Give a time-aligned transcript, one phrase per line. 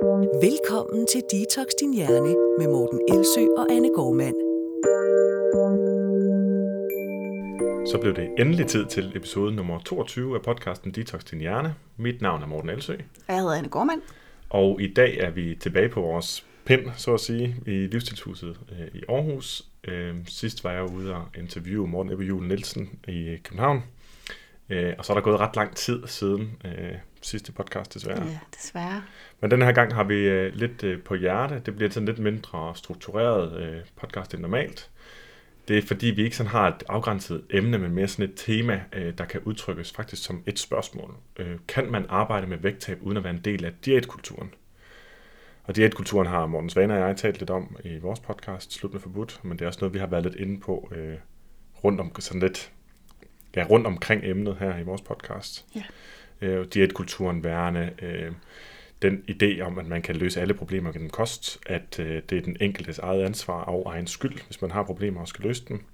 [0.00, 4.34] Velkommen til Detox Din Hjerne med Morten Elsø og Anne Gormand.
[7.86, 11.74] Så blev det endelig tid til episode nummer 22 af podcasten Detox Din Hjerne.
[11.96, 12.96] Mit navn er Morten Elsø.
[13.28, 14.02] Jeg hedder Anne Gormand.
[14.50, 19.00] Og i dag er vi tilbage på vores pind, så at sige, i Livstilshuset øh,
[19.00, 19.66] i Aarhus.
[19.88, 23.82] Øh, sidst var jeg ude og interviewe Morten Ebbe Juhl Nielsen i København.
[24.70, 28.24] Øh, og så er der gået ret lang tid siden øh, sidste podcast, desværre.
[28.24, 29.02] Ja, desværre.
[29.40, 31.62] Men den her gang har vi øh, lidt øh, på hjerte.
[31.66, 34.90] Det bliver sådan lidt mindre struktureret øh, podcast end normalt.
[35.68, 38.82] Det er fordi, vi ikke sådan har et afgrænset emne, men mere sådan et tema,
[38.92, 41.14] øh, der kan udtrykkes faktisk som et spørgsmål.
[41.36, 44.54] Øh, kan man arbejde med vægttab uden at være en del af diætkulturen?
[45.64, 49.00] Og diætkulturen har Morten Svane og jeg talt lidt om i vores podcast, Slut med
[49.00, 51.14] Forbudt, men det er også noget, vi har været lidt inde på øh,
[51.84, 52.72] rundt om sådan lidt
[53.56, 55.66] ja, rundt omkring emnet her i vores podcast.
[55.74, 55.82] Ja.
[56.40, 58.32] Øh, diætkulturen værende øh,
[59.02, 62.42] den idé om, at man kan løse alle problemer gennem kost, at øh, det er
[62.42, 65.84] den enkeltes eget ansvar og egen skyld, hvis man har problemer og skal løse dem.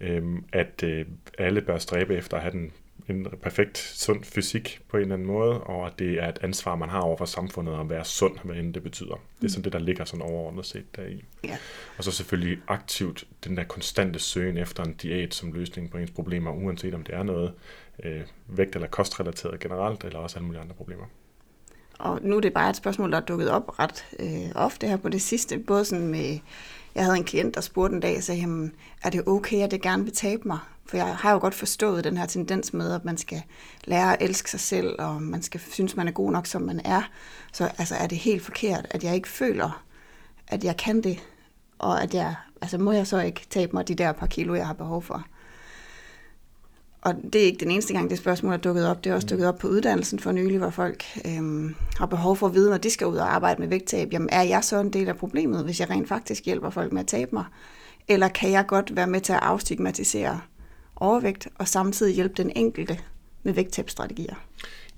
[0.00, 0.22] Øh,
[0.52, 1.06] at øh,
[1.38, 2.72] alle bør stræbe efter at have den
[3.08, 6.76] en perfekt sund fysik på en eller anden måde, og at det er et ansvar,
[6.76, 9.20] man har over for samfundet at være sund, hvad end det betyder.
[9.40, 11.24] Det er sådan det, der ligger sådan overordnet set deri.
[11.44, 11.56] Ja.
[11.98, 16.10] Og så selvfølgelig aktivt den der konstante søgen efter en diæt som løsning på ens
[16.10, 17.52] problemer, uanset om det er noget
[18.04, 21.04] øh, vægt- eller kostrelateret generelt, eller også alle mulige andre problemer.
[21.98, 24.96] Og nu er det bare et spørgsmål, der er dukket op ret øh, ofte her
[24.96, 25.58] på det sidste.
[25.58, 26.38] Både sådan med,
[26.94, 28.72] jeg havde en klient, der spurgte en dag sagde, jamen,
[29.02, 30.58] er det okay, at jeg gerne vil tabe mig?
[30.86, 33.42] For jeg har jo godt forstået den her tendens med, at man skal
[33.84, 36.80] lære at elske sig selv, og man skal synes, man er god nok, som man
[36.84, 37.02] er.
[37.52, 39.84] Så altså, er det helt forkert, at jeg ikke føler,
[40.48, 41.18] at jeg kan det,
[41.78, 44.66] og at jeg, altså må jeg så ikke tabe mig de der par kilo, jeg
[44.66, 45.26] har behov for.
[47.02, 49.04] Og det er ikke den eneste gang, det spørgsmål er dukket op.
[49.04, 52.46] Det er også dukket op på uddannelsen for nylig, hvor folk øhm, har behov for
[52.46, 54.12] at vide, når de skal ud og arbejde med vægttab.
[54.12, 57.00] Jamen, er jeg så en del af problemet, hvis jeg rent faktisk hjælper folk med
[57.00, 57.44] at tabe mig?
[58.08, 60.40] Eller kan jeg godt være med til at afstigmatisere
[61.02, 62.98] overvægt og samtidig hjælpe den enkelte
[63.42, 64.34] med vægttabsstrategier?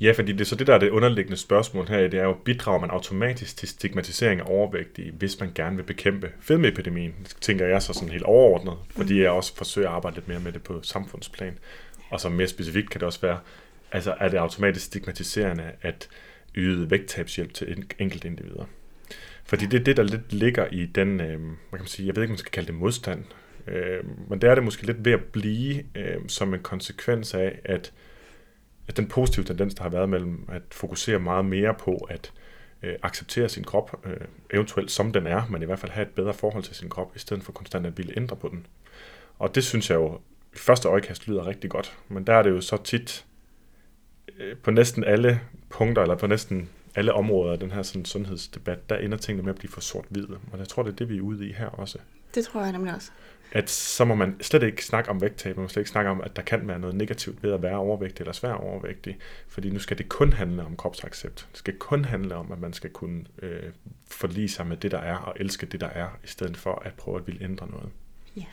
[0.01, 2.37] Ja, fordi det er så det, der er det underliggende spørgsmål her, det er jo,
[2.45, 7.15] bidrager man automatisk til stigmatisering af overvægtige, hvis man gerne vil bekæmpe fedmeepidemien?
[7.41, 10.53] Tænker jeg så sådan helt overordnet, fordi jeg også forsøger at arbejde lidt mere med
[10.53, 11.59] det på samfundsplan.
[12.11, 13.39] Og så mere specifikt kan det også være,
[13.93, 16.09] altså er det automatisk stigmatiserende at
[16.55, 18.65] yde vægttabshjælp til enkelte individer?
[19.45, 21.39] Fordi det er det, der lidt ligger i den, øh, hvad
[21.73, 23.25] kan man sige, jeg ved ikke, om man skal kalde det modstand,
[23.67, 27.61] øh, men det er det måske lidt ved at blive øh, som en konsekvens af,
[27.65, 27.93] at,
[28.89, 32.33] at den positive tendens, der har været mellem at fokusere meget mere på at
[32.83, 34.17] øh, acceptere sin krop, øh,
[34.51, 37.17] eventuelt som den er, men i hvert fald have et bedre forhold til sin krop,
[37.17, 38.67] i stedet for konstant at ville ændre på den.
[39.39, 40.21] Og det synes jeg jo
[40.55, 43.25] i første øjekast lyder rigtig godt, men der er det jo så tit
[44.39, 48.91] øh, på næsten alle punkter, eller på næsten alle områder af den her sådan, sundhedsdebat,
[48.91, 50.39] der ender tingene med at blive for sort-hvide.
[50.53, 51.99] Og jeg tror, det er det, vi er ude i her også.
[52.35, 53.11] Det tror jeg nemlig også.
[53.53, 56.21] At så må man slet ikke snakke om vægttab, man må slet ikke snakke om,
[56.21, 59.19] at der kan være noget negativt ved at være overvægtig eller svær overvægtig,
[59.49, 61.47] fordi nu skal det kun handle om kropsaccept.
[61.51, 63.73] Det skal kun handle om, at man skal kunne øh,
[64.09, 66.95] forlige sig med det, der er, og elske det, der er, i stedet for at
[66.95, 67.89] prøve at ville ændre noget.
[68.37, 68.47] Ja.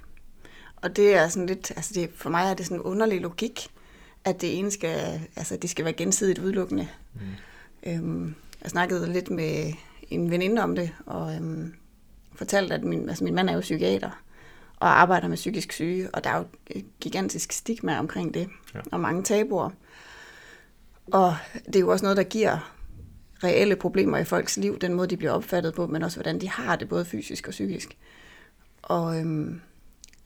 [0.76, 3.68] Og det er sådan lidt, altså det, for mig er det sådan en underlig logik,
[4.26, 6.88] at det ene skal, altså det skal være gensidigt udelukkende.
[7.14, 7.22] Mm.
[7.84, 9.74] Øhm, jeg snakkede lidt med
[10.10, 11.74] en veninde om det, og øhm,
[12.36, 14.24] fortalte, at min, altså min mand er jo psykiater,
[14.82, 18.80] og arbejder med psykisk syge, og der er jo et gigantisk stigma omkring det, ja.
[18.92, 19.70] og mange tabuer.
[21.12, 22.74] Og det er jo også noget, der giver
[23.44, 26.50] reelle problemer i folks liv, den måde, de bliver opfattet på, men også hvordan de
[26.50, 27.98] har det, både fysisk og psykisk.
[28.82, 29.62] Og øhm,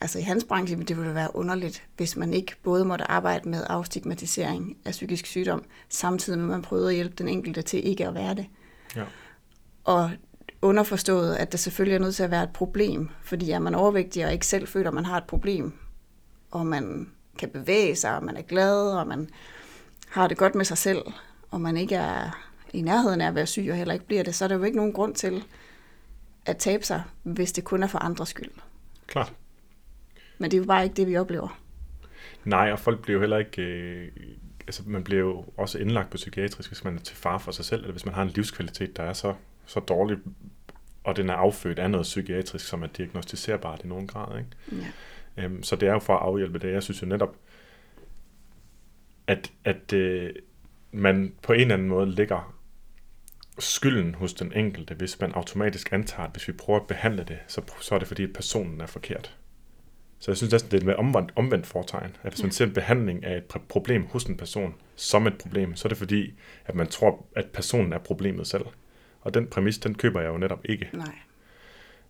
[0.01, 3.63] altså i hans branche, det ville være underligt, hvis man ikke både måtte arbejde med
[3.69, 8.07] afstigmatisering af psykisk sygdom, samtidig med, at man prøvede at hjælpe den enkelte til ikke
[8.07, 8.45] at være det.
[8.95, 9.03] Ja.
[9.83, 10.11] Og
[10.65, 14.25] underforstået, at der selvfølgelig er nødt til at være et problem, fordi er man overvægtig
[14.25, 15.73] og ikke selv føler, at man har et problem,
[16.51, 17.09] og man
[17.39, 19.29] kan bevæge sig, og man er glad, og man
[20.09, 21.01] har det godt med sig selv,
[21.51, 24.35] og man ikke er i nærheden af at være syg og heller ikke bliver det,
[24.35, 25.43] så er der jo ikke nogen grund til
[26.45, 28.51] at tabe sig, hvis det kun er for andres skyld.
[29.07, 29.33] Klart.
[30.37, 31.59] Men det er jo bare ikke det, vi oplever.
[32.45, 33.61] Nej, og folk bliver jo heller ikke...
[33.61, 34.11] Øh,
[34.67, 37.65] altså, man bliver jo også indlagt på psykiatrisk, hvis man er til far for sig
[37.65, 39.33] selv, eller hvis man har en livskvalitet, der er så,
[39.65, 40.17] så dårlig,
[41.05, 44.37] og den er affødt af noget psykiatrisk, som er diagnostiserbart i nogen grad.
[44.37, 44.83] Ikke?
[45.37, 45.43] Ja.
[45.43, 46.71] Øhm, så det er jo for at afhjælpe det.
[46.71, 47.35] Jeg synes jo netop,
[49.27, 50.33] at, at øh,
[50.91, 52.55] man på en eller anden måde lægger
[53.59, 57.37] skylden hos den enkelte, hvis man automatisk antager, at hvis vi prøver at behandle det,
[57.47, 59.37] så, så er det fordi, at personen er forkert.
[60.19, 62.73] Så jeg synes næsten, det er med omvendt, omvendt foretegn, at hvis man ser en
[62.73, 66.33] behandling af et problem hos en person som et problem, så er det fordi,
[66.65, 68.65] at man tror, at personen er problemet selv.
[69.25, 70.89] Og den præmis, den køber jeg jo netop ikke.
[70.93, 71.15] Nej.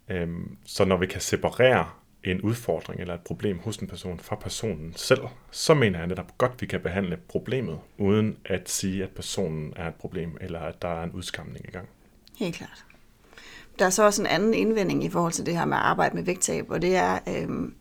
[0.09, 1.89] Øhm, så når vi kan separere
[2.23, 5.21] en udfordring eller et problem hos en person fra personen selv,
[5.51, 9.73] så mener jeg netop godt, at vi kan behandle problemet, uden at sige, at personen
[9.75, 11.87] er et problem, eller at der er en udskamning i gang.
[12.37, 12.85] Helt klart.
[13.79, 16.15] Der er så også en anden indvending i forhold til det her med at arbejde
[16.15, 17.75] med vægttab, og det er, øhm,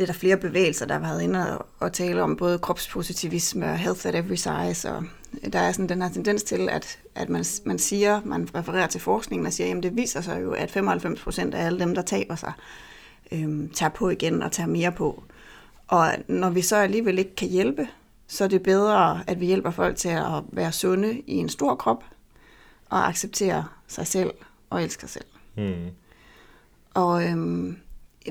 [0.00, 3.66] det er der flere bevægelser, der har været inde og, og tale om, både kropspositivisme
[3.66, 5.04] og health at every size, og
[5.52, 9.00] der er sådan den her tendens til, at, at man, man siger, man refererer til
[9.00, 12.02] forskningen og siger, at det viser sig jo, at 95 procent af alle dem, der
[12.02, 12.52] taber sig,
[13.32, 15.22] øhm, tager på igen og tager mere på.
[15.88, 17.88] Og når vi så alligevel ikke kan hjælpe,
[18.26, 21.74] så er det bedre, at vi hjælper folk til at være sunde i en stor
[21.74, 22.04] krop,
[22.90, 24.30] og acceptere sig selv
[24.70, 25.26] og elske sig selv.
[25.54, 25.86] Hmm.
[26.94, 27.76] Og øhm,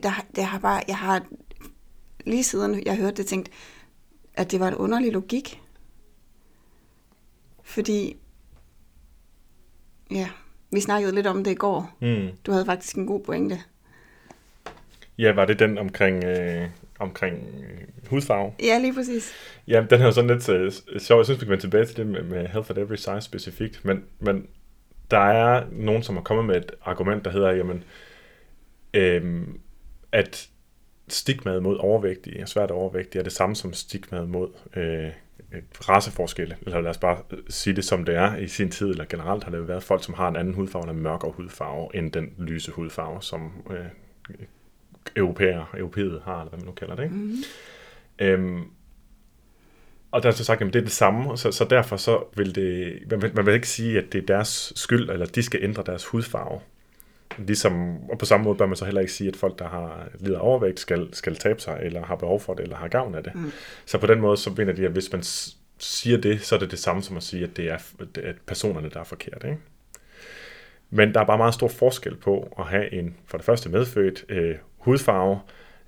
[0.04, 1.22] der, der har bare, jeg har
[2.30, 3.50] lige siden jeg hørte det, tænkt,
[4.34, 5.62] at det var en underlig logik.
[7.64, 8.18] Fordi,
[10.12, 10.30] ja,
[10.72, 11.96] vi snakkede lidt om det i går.
[12.00, 12.30] Hmm.
[12.46, 13.60] Du havde faktisk en god pointe.
[15.18, 18.54] Ja, var det den omkring, øh, omkring øh, hudfarve?
[18.64, 19.34] Ja, lige præcis.
[19.68, 21.20] Ja, den er jo sådan lidt øh, sjov.
[21.20, 23.86] Jeg synes, vi kan vende tilbage til det med, med Health at Every Size specifikt.
[23.86, 24.48] Men, men
[25.12, 27.84] der er nogen, som har kommet med et argument, der hedder, jamen,
[28.94, 29.60] øhm,
[30.12, 30.50] at
[31.14, 35.12] stigmaet mod overvægtige og svært overvægtige er det samme som stigmaet mod øh,
[35.90, 36.58] raceforskelle.
[36.62, 37.18] Eller lad os bare
[37.50, 40.04] sige det som det er i sin tid, eller generelt har det jo været folk,
[40.04, 43.86] som har en anden hudfarve eller mørkere hudfarve end den lyse hudfarve, som øh,
[45.16, 47.04] europæer, europæet har, eller hvad man nu kalder det.
[47.04, 47.16] Ikke?
[47.16, 47.44] Mm.
[48.20, 48.64] Øhm,
[50.12, 52.56] og der er så sagt, at det er det samme, så, så derfor så vil
[52.56, 55.64] det, man vil, man vil ikke sige, at det er deres skyld, eller de skal
[55.64, 56.60] ændre deres hudfarve.
[57.48, 60.08] Ligesom, og på samme måde bør man så heller ikke sige, at folk, der har
[60.20, 63.24] lider overvægt, skal, skal tabe sig, eller har behov for det, eller har gavn af
[63.24, 63.36] det.
[63.36, 63.52] Mm.
[63.86, 65.24] Så på den måde, så mener de, at hvis man
[65.78, 67.78] siger det, så er det det samme som at sige, at det er
[68.24, 69.44] at personerne, der er forkert.
[69.44, 69.58] Ikke?
[70.90, 74.26] Men der er bare meget stor forskel på at have en, for det første medfødt
[74.30, 75.40] øh, hudfarve,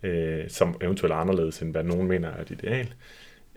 [0.04, 2.94] øh, som eventuelt er anderledes, end hvad nogen mener er et ideal,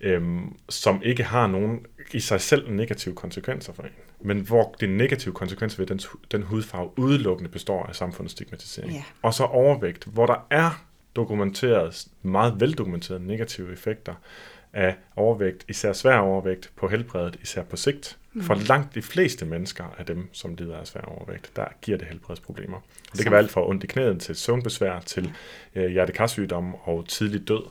[0.03, 0.23] øh,
[0.69, 3.91] som ikke har nogen i sig selv negative konsekvenser for en,
[4.25, 6.01] men hvor de negative konsekvenser ved den,
[6.33, 8.93] den hudfarve udelukkende består af samfundets stigmatisering.
[8.93, 9.03] Ja.
[9.23, 10.85] Og så overvægt, hvor der er
[11.17, 14.15] dokumenteret, meget veldokumenteret negative effekter
[14.73, 18.19] af overvægt, især svær overvægt på helbredet, især på sigt.
[18.43, 22.07] For langt de fleste mennesker af dem, som lider af svær overvægt, der giver det
[22.07, 22.81] helbredsproblemer.
[23.13, 25.33] Det kan være alt fra ondt i knæet til søvnbesvær, til
[25.75, 27.63] øh, hjertekarsygdomme og tidlig død.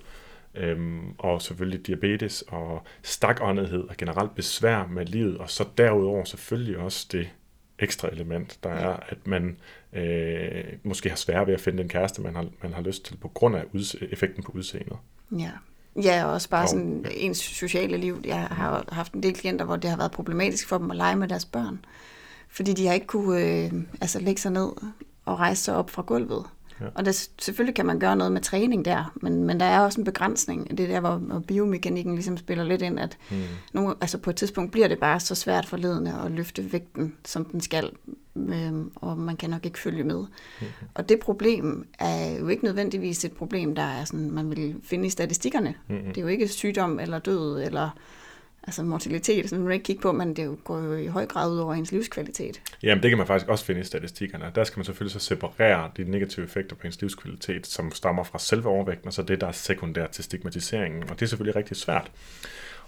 [0.55, 6.77] Øhm, og selvfølgelig diabetes og stakåndethed og generelt besvær med livet, og så derudover selvfølgelig
[6.77, 7.29] også det
[7.79, 9.57] ekstra element, der er, at man
[9.93, 13.17] øh, måske har svært ved at finde den kæreste, man har, man har lyst til,
[13.17, 14.97] på grund af udse- effekten på udseendet.
[15.39, 15.51] Ja.
[16.03, 18.21] Ja, og også bare Og- sådan ens sociale liv.
[18.25, 21.15] Jeg har haft en del klienter, hvor det har været problematisk for dem at lege
[21.15, 21.85] med deres børn.
[22.49, 23.71] Fordi de har ikke kunne øh,
[24.01, 24.69] altså lægge sig ned
[25.25, 26.45] og rejse sig op fra gulvet.
[26.83, 26.87] Ja.
[26.95, 30.01] Og det, selvfølgelig kan man gøre noget med træning der, men, men der er også
[30.01, 30.77] en begrænsning.
[30.77, 33.37] Det er der, hvor, hvor biomekanikken ligesom spiller lidt ind, at Mm.
[33.73, 37.13] nogle, altså på et tidspunkt bliver det bare så svært for ledende at løfte vægten,
[37.25, 37.91] som den skal,
[38.35, 40.17] øhm, og man kan nok ikke følge med.
[40.19, 40.87] Mm-hmm.
[40.93, 45.07] Og det problem er jo ikke nødvendigvis et problem, der er sådan, man vil finde
[45.07, 45.73] i statistikkerne.
[45.87, 46.07] Mm-hmm.
[46.07, 47.89] Det er jo ikke sygdom eller død eller
[48.63, 51.57] altså mortalitet, sådan man ikke kigge på, men det går jo i høj grad ud
[51.57, 52.61] over ens livskvalitet.
[52.83, 54.51] Jamen, det kan man faktisk også finde i statistikkerne.
[54.55, 58.39] Der skal man selvfølgelig så separere de negative effekter på ens livskvalitet, som stammer fra
[58.39, 61.03] selve overvægten, og så det, der er sekundært til stigmatiseringen.
[61.03, 62.11] Og det er selvfølgelig rigtig svært.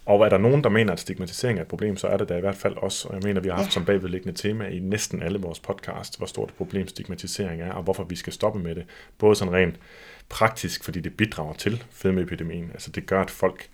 [0.06, 2.38] Og er der nogen, der mener, at stigmatisering er et problem, så er det da
[2.38, 3.72] i hvert fald også, og jeg mener, vi har haft Ja.
[3.72, 7.84] som bagvedliggende tema i næsten alle vores podcast, hvor stort et problem stigmatisering er, og
[7.84, 8.86] hvorfor vi skal stoppe med det.
[9.18, 9.76] Både sådan rent
[10.30, 12.70] praktisk, fordi det bidrager til fedmeepidemien.
[12.74, 13.68] Altså det gør, at folk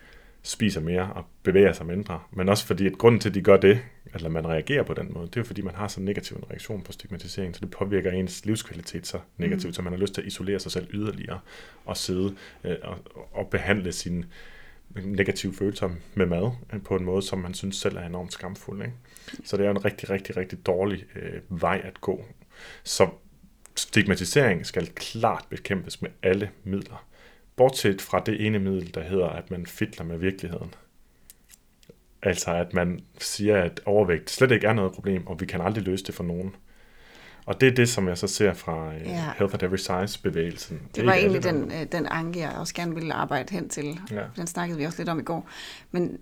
[0.43, 3.57] spiser mere og bevæger sig mindre, men også fordi, at grunden til, at de gør
[3.57, 3.79] det,
[4.13, 6.81] eller man reagerer på den måde, det er fordi, man har så negativ en reaktion
[6.81, 9.73] på stigmatisering, så det påvirker ens livskvalitet så negativt, mm.
[9.73, 11.39] så man har lyst til at isolere sig selv yderligere
[11.85, 12.97] og sidde øh, og,
[13.31, 14.25] og behandle sine
[14.95, 18.81] negative følelser med mad øh, på en måde, som man synes selv er enormt skamfuld.
[18.81, 18.93] Ikke?
[19.43, 22.25] Så det er en rigtig, rigtig, rigtig dårlig øh, vej at gå.
[22.83, 23.09] Så
[23.75, 27.05] stigmatisering skal klart bekæmpes med alle midler.
[27.55, 30.73] Bortset fra det ene middel, der hedder, at man fitler med virkeligheden.
[32.23, 35.83] Altså at man siger, at overvægt slet ikke er noget problem, og vi kan aldrig
[35.83, 36.55] løse det for nogen.
[37.45, 39.31] Og det er det, som jeg så ser fra øh, Ja.
[39.37, 40.81] Health at Every Size-bevægelsen.
[40.95, 43.99] Det var egentlig der- den, øh, den anke, jeg også gerne ville arbejde hen til.
[44.11, 44.23] Ja.
[44.35, 45.49] Den snakkede vi også lidt om i går.
[45.91, 46.17] Men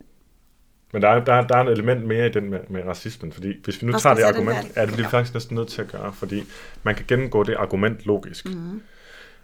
[0.93, 3.31] Men der er, der, er, der er et element mere i den med, med racismen,
[3.31, 5.81] fordi hvis vi nu tager det argument, er det bliver vi faktisk næsten nødt til
[5.81, 6.43] at gøre, fordi
[6.83, 8.45] man kan gennemgå det argument logisk.
[8.45, 8.81] Mhm.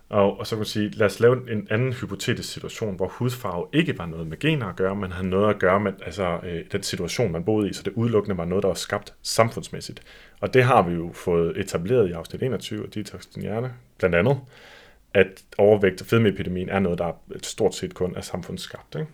[0.10, 3.66] Og, og så kan man sige, lad os lave en anden hypotetisk situation, hvor hudfarve
[3.74, 6.66] ikke var noget med gener at gøre, men havde noget at gøre med altså, øh,
[6.72, 10.02] den situation, man boede i, så det udelukkende var noget, der var skabt samfundsmæssigt.
[10.40, 14.16] Og det har vi jo fået etableret i afsnit 21 af Detox din hjerne, blandt
[14.16, 14.40] andet,
[15.14, 17.12] at overvægt og fedmeepidemien er noget, der
[17.44, 18.96] stort set kun er samfundsskabt.
[18.96, 19.08] Ikke?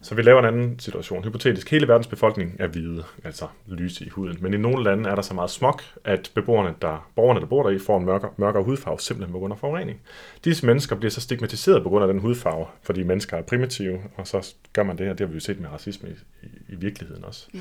[0.00, 1.24] Så vi laver en anden situation.
[1.24, 4.38] Hypotetisk, hele verdens befolkning er hvide, altså lyse i huden.
[4.40, 7.62] Men i nogle lande er der så meget smog, at beboerne, der, borgerne, der bor
[7.62, 10.00] der i, får en mørkere, mørkere hudfarve, simpelthen på grund af forurening.
[10.44, 14.26] Disse mennesker bliver så stigmatiseret på grund af den hudfarve, fordi mennesker er primitive, og
[14.26, 15.12] så gør man det her.
[15.12, 16.12] Det har vi jo set med racisme i,
[16.42, 17.48] i, i virkeligheden også.
[17.54, 17.60] Ja.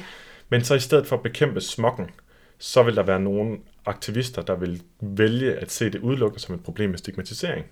[0.49, 2.05] Men så i stedet for at bekæmpe smokken,
[2.57, 6.63] så vil der være nogle aktivister, der vil vælge at se det udelukkende som et
[6.63, 7.65] problem med stigmatisering.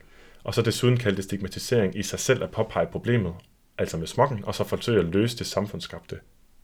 [0.44, 3.34] Og så desuden kalde det stigmatisering i sig selv at påpege problemet,
[3.78, 6.20] altså med smokken, og så forsøge at løse det samfundsskabte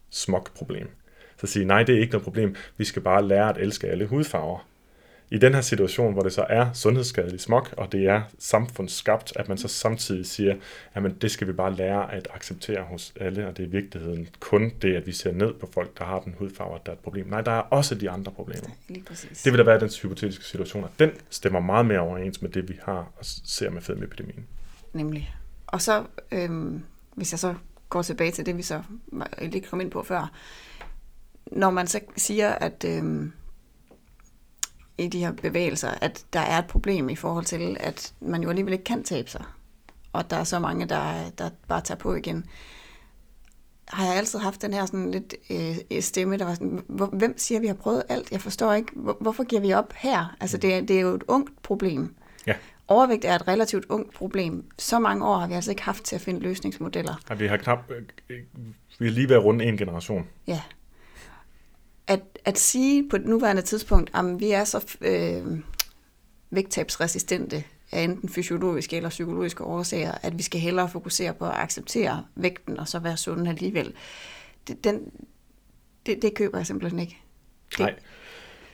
[0.09, 0.89] smogproblem.
[1.37, 4.05] Så sige, nej, det er ikke noget problem, vi skal bare lære at elske alle
[4.05, 4.65] hudfarver.
[5.31, 9.49] I den her situation, hvor det så er sundhedsskadelig smog, og det er samfundsskabt, at
[9.49, 10.55] man så samtidig siger,
[10.93, 14.27] at det skal vi bare lære at acceptere hos alle, og det er i virkeligheden
[14.39, 16.99] kun det, at vi ser ned på folk, der har den hudfarve, der er et
[16.99, 17.27] problem.
[17.27, 18.69] Nej, der er også de andre problemer.
[18.87, 19.43] Lige præcis.
[19.43, 22.69] Det vil da være den hypotetiske situation, og den stemmer meget mere overens med det,
[22.69, 24.45] vi har og ser med fedmeepidemien.
[24.93, 25.35] Nemlig.
[25.67, 26.83] Og så øhm,
[27.19, 27.55] hvis jeg så
[27.89, 28.81] går tilbage til det, vi så
[29.41, 30.31] lige kom ind på før,
[31.51, 33.31] når man så siger, at øh,
[34.97, 38.49] i de her bevægelser, at der er et problem i forhold til, at man jo
[38.49, 39.45] alligevel ikke kan tabe sig,
[40.13, 42.45] og der er så mange, der, der bare tager på igen,
[43.88, 46.83] har jeg altid haft den her sådan lidt øh, stemme, der var sådan,
[47.13, 48.31] hvem siger, at vi har prøvet alt?
[48.31, 50.35] Jeg forstår ikke, hvor, hvorfor giver vi op her?
[50.39, 52.15] Altså, det, det er jo et ungt problem.
[52.89, 54.65] Overvægt er et relativt ungt problem.
[54.77, 57.22] Så mange år har vi altså ikke haft til at finde løsningsmodeller.
[57.29, 57.91] Ja, vi har knap,
[59.00, 60.27] vi har lige været rundt en generation.
[60.48, 60.62] Ja.
[62.08, 65.60] At, at sige på et nuværende tidspunkt, at vi er så øh,
[66.50, 72.25] vægttabsresistente af enten fysiologiske eller psykologiske årsager, at vi skal hellere fokusere på at acceptere
[72.36, 73.93] vægten og så være sunde alligevel.
[74.67, 75.12] Det, den,
[76.05, 77.17] det, det køber jeg simpelthen ikke.
[77.72, 77.96] Det, Nej.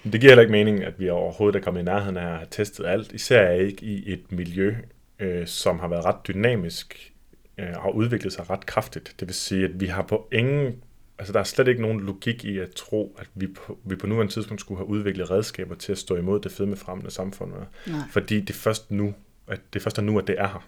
[0.05, 2.37] Men det giver heller ikke mening, at vi overhovedet er kommet i nærheden af at
[2.37, 4.75] have testet alt, især ikke i et miljø,
[5.19, 7.13] øh, som har været ret dynamisk
[7.57, 9.15] øh, og udviklet sig ret kraftigt.
[9.19, 10.81] Det vil sige, at vi har på ingen
[11.17, 14.07] altså der er slet ikke nogen logik i at tro, at vi på, vi på
[14.07, 17.51] nuværende tidspunkt skulle have udviklet redskaber til at stå imod det fedmefremmende samfund.
[17.87, 17.99] Nej.
[18.11, 19.13] Fordi det først nu,
[19.47, 20.67] at det først er nu, at det er her.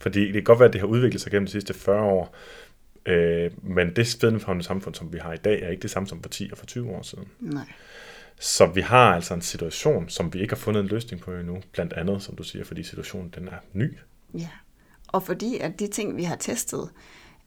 [0.00, 2.34] Fordi det kan godt være, at det har udviklet sig gennem de sidste 40 år,
[3.06, 6.22] øh, men det fedmefremmende samfund, som vi har i dag, er ikke det samme som
[6.22, 7.28] for 10 og for 20 år siden.
[7.40, 7.64] Nej.
[8.40, 11.62] Så vi har altså en situation, som vi ikke har fundet en løsning på endnu,
[11.72, 13.98] blandt andet, som du siger, fordi situationen den er ny.
[14.34, 14.48] Ja,
[15.08, 16.90] og fordi at de ting, vi har testet,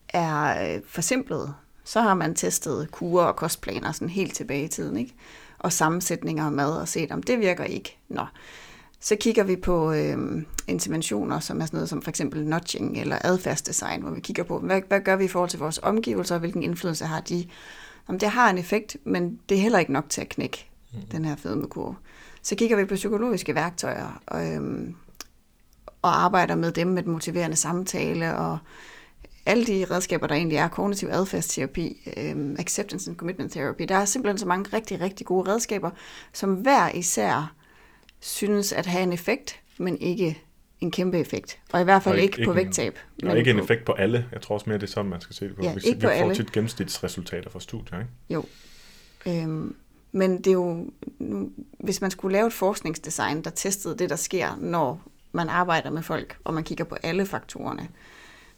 [0.10, 4.98] er øh, forsimplet, så har man testet kurer og kostplaner sådan helt tilbage i tiden,
[4.98, 5.14] ikke?
[5.60, 7.98] og sammensætninger af mad og set, om det virker ikke.
[8.10, 8.26] Nå.
[9.00, 13.18] Så kigger vi på øh, interventioner, som er sådan noget som for eksempel nudging eller
[13.22, 16.40] adfærdsdesign, hvor vi kigger på, hvad, hvad gør vi i forhold til vores omgivelser, og
[16.40, 17.48] hvilken indflydelse har de.
[18.08, 21.02] Om det har en effekt, men det er heller ikke nok til at knække mm.
[21.12, 21.96] den her fedmekurve.
[22.42, 24.96] Så kigger vi på psykologiske værktøjer og, øhm,
[26.02, 28.58] og arbejder med dem med den motiverende samtale og
[29.46, 33.84] alle de redskaber, der egentlig er, kognitiv adfærdsterapi, øhm, acceptance and commitment therapy.
[33.84, 35.90] Der er simpelthen så mange rigtig, rigtig gode redskaber,
[36.34, 37.56] som hver især
[38.20, 40.42] synes at have en effekt, men ikke
[40.82, 41.60] en kæmpe effekt.
[41.72, 43.00] Og i hvert fald og ikke, ikke på vægttab.
[43.24, 44.26] Og ikke en på, effekt på alle.
[44.32, 45.64] Jeg tror også mere, det er sådan, man skal se det på.
[45.64, 46.36] Ja, vi, ikke vi på får alle.
[46.36, 48.12] tit gennemsnitsresultater fra studier, ikke?
[48.30, 48.46] Jo.
[49.28, 49.76] Øhm,
[50.12, 50.86] men det er jo,
[51.80, 55.02] hvis man skulle lave et forskningsdesign, der testede det, der sker, når
[55.32, 57.88] man arbejder med folk, og man kigger på alle faktorerne,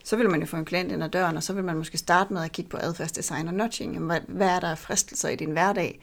[0.04, 1.98] så vil man jo få en klient ind ad døren, og så vil man måske
[1.98, 3.98] starte med at kigge på adfærdsdesign og nudging.
[3.98, 6.00] Hvad, hvad er der af fristelser i din hverdag?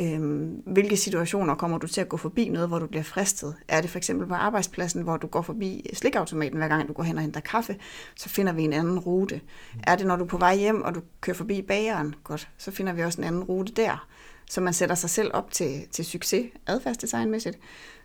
[0.00, 3.54] Øhm, hvilke situationer kommer du til at gå forbi noget, hvor du bliver fristet?
[3.68, 7.02] Er det for eksempel på arbejdspladsen, hvor du går forbi slikautomaten, hver gang du går
[7.02, 7.76] hen og henter kaffe,
[8.16, 9.40] så finder vi en anden rute.
[9.82, 12.14] Er det, når du er på vej hjem, og du kører forbi bageren?
[12.24, 14.06] Godt, så finder vi også en anden rute der
[14.50, 17.58] så man sætter sig selv op til, til succes adfærdsdesignmæssigt,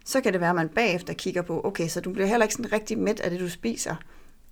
[0.06, 2.56] så kan det være, at man bagefter kigger på, okay, så du bliver heller ikke
[2.56, 3.96] sådan rigtig mæt af det, du spiser.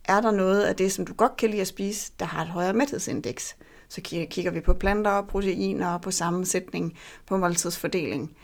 [0.05, 2.47] Er der noget af det, som du godt kan lide at spise, der har et
[2.47, 3.55] højere mæthedsindeks?
[3.89, 8.35] Så kigger vi på planter og proteiner, på sammensætning, på måltidsfordeling.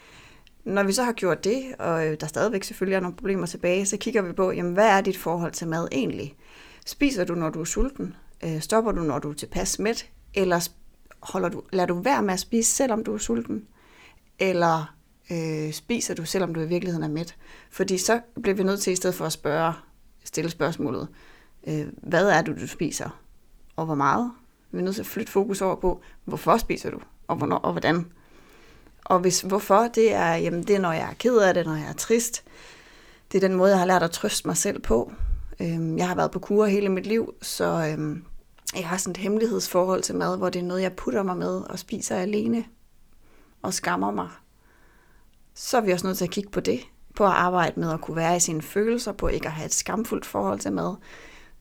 [0.64, 3.86] Når vi så har gjort det, og øh, der stadigvæk selvfølgelig er nogle problemer tilbage,
[3.86, 6.36] så kigger vi på, jamen, hvad er dit forhold til mad egentlig?
[6.86, 8.16] Spiser du, når du er sulten?
[8.44, 10.10] Øh, stopper du, når du er tilpas mæt?
[10.34, 10.60] Eller
[11.20, 13.66] holder du, lader du være med at spise, selvom du er sulten?
[14.40, 14.96] Eller
[15.32, 17.36] øh, spiser du, selvom du i virkeligheden er mæt?
[17.72, 19.74] Fordi så bliver vi nødt til, i stedet for at spørge,
[20.24, 21.08] stille spørgsmålet,
[21.68, 23.10] øh, hvad er det, du spiser?
[23.76, 24.32] Og hvor meget?
[24.72, 27.00] Vi er nødt til at flytte fokus over på, hvorfor spiser du?
[27.28, 28.06] Og hvornår og hvordan?
[29.06, 31.76] Og hvis hvorfor, det er, jamen det er, når jeg er ked af det, når
[31.76, 32.44] jeg er trist,
[33.32, 35.12] det er den måde, jeg har lært at trøste mig selv på.
[35.60, 38.24] Øhm, jeg har været på kur hele mit liv, så øhm,
[38.76, 41.62] jeg har sådan et hemmelighedsforhold til mad, hvor det er noget, jeg putter mig med
[41.62, 42.66] og spiser alene
[43.62, 44.30] og skammer mig.
[45.54, 46.80] Så er vi også nødt til at kigge på det,
[47.16, 49.74] på at arbejde med at kunne være i sine følelser, på ikke at have et
[49.74, 50.96] skamfuldt forhold til mad.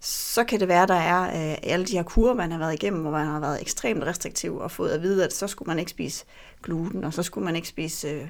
[0.00, 3.00] Så kan det være, der er øh, alle de her kurer, man har været igennem,
[3.00, 5.90] hvor man har været ekstremt restriktiv og fået at vide, at så skulle man ikke
[5.90, 6.25] spise
[6.62, 8.28] gluten, og så skulle man ikke spise øh,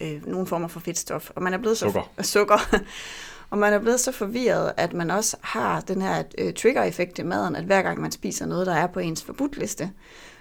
[0.00, 1.30] øh, nogen former for fedtstof.
[1.30, 2.02] Og man er blevet så Sukker.
[2.22, 2.78] sukker.
[3.52, 7.22] Og man er blevet så forvirret, at man også har den her øh, trigger-effekt i
[7.22, 9.90] maden, at hver gang man spiser noget, der er på ens forbudtliste,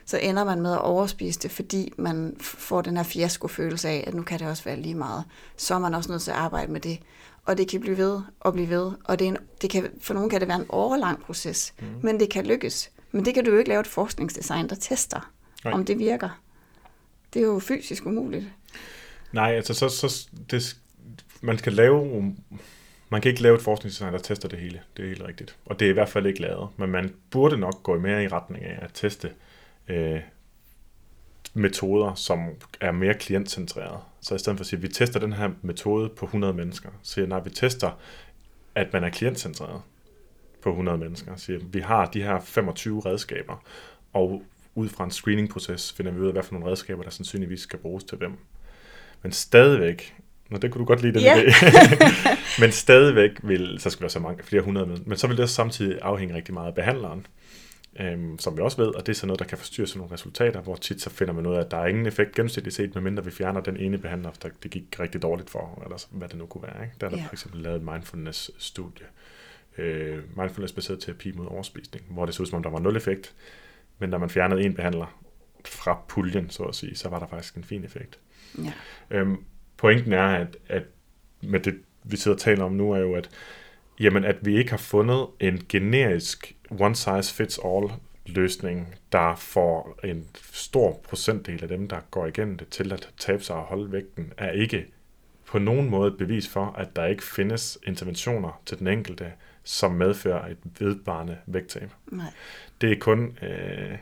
[0.05, 4.13] så ender man med at overspise det, fordi man får den her fiasko-følelse af, at
[4.13, 5.23] nu kan det også være lige meget.
[5.57, 6.99] Så er man også nødt til at arbejde med det.
[7.45, 8.91] Og det kan blive ved og blive ved.
[9.03, 11.85] Og det er en, det kan, for nogen kan det være en overlang proces, mm.
[12.03, 12.91] men det kan lykkes.
[13.11, 15.31] Men det kan du jo ikke lave et forskningsdesign, der tester.
[15.63, 15.73] Nej.
[15.73, 16.41] om det virker.
[17.33, 18.45] Det er jo fysisk umuligt.
[19.31, 20.77] Nej, altså så, så det,
[21.41, 22.33] man skal lave,
[23.11, 24.81] man kan ikke lave et forskningsdesign, der tester det hele.
[24.97, 25.57] Det er helt rigtigt.
[25.65, 26.69] Og det er i hvert fald ikke lavet.
[26.77, 29.31] Men man burde nok gå mere i retning af at teste
[29.87, 30.19] øh,
[31.53, 32.49] metoder, som
[32.81, 33.99] er mere klientcentreret.
[34.21, 36.89] Så i stedet for at sige, at vi tester den her metode på 100 mennesker,
[37.03, 37.99] så siger nej, vi tester,
[38.75, 39.81] at man er klientcentreret
[40.61, 41.35] på 100 mennesker.
[41.35, 43.63] Så siger, vi har de her 25 redskaber,
[44.13, 44.43] og
[44.75, 47.79] ud fra en screening-proces finder vi ud af, hvad for nogle redskaber, der sandsynligvis skal
[47.79, 48.37] bruges til hvem.
[49.23, 50.15] Men stadigvæk,
[50.51, 51.41] Nå, det kunne du godt lide, den Ja.
[51.43, 51.51] idé.
[52.61, 55.49] men stadigvæk vil, så skal der så mange, flere hundrede med, men så vil det
[55.49, 57.25] samtidig afhænge rigtig meget af behandleren,
[57.99, 60.13] øhm, som vi også ved, og det er så noget, der kan forstyrre sådan nogle
[60.13, 62.95] resultater, hvor tit så finder man ud af, at der er ingen effekt gennemsnitligt set,
[62.95, 66.37] medmindre vi fjerner den ene behandler, der det gik rigtig dårligt for, eller hvad det
[66.37, 66.83] nu kunne være.
[66.83, 66.95] Ikke?
[67.01, 67.23] Der er der Ja.
[67.23, 69.05] for eksempel lavet et mindfulness-studie,
[69.77, 73.33] øh, mindfulness-baseret terapi mod overspisning, hvor det så ud som om, der var nul effekt,
[73.99, 75.19] men når man fjernede en behandler
[75.65, 78.19] fra puljen, så at sige, så var der faktisk en fin effekt.
[78.57, 78.71] Ja.
[79.11, 79.37] Øhm,
[79.81, 80.83] pointen er, at, at
[81.41, 83.29] med det, vi sidder og taler om nu, er jo, at,
[83.99, 87.91] jamen, at vi ikke har fundet en generisk one-size-fits-all
[88.25, 93.43] løsning, der får en stor procentdel af dem, der går igennem det til at tabe
[93.43, 94.85] sig og holde vægten, er ikke
[95.45, 99.31] på nogen måde et bevis for, at der ikke findes interventioner til den enkelte,
[99.63, 102.25] som medfører et vedvarende vægttab Nej.
[102.81, 103.97] det er kun, øh,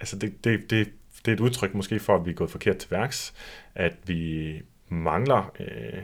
[0.00, 0.92] altså det, det, det,
[1.24, 3.34] det er et udtryk måske for, at vi er gået forkert til værks,
[3.74, 4.62] at vi
[4.92, 6.02] mangler øh,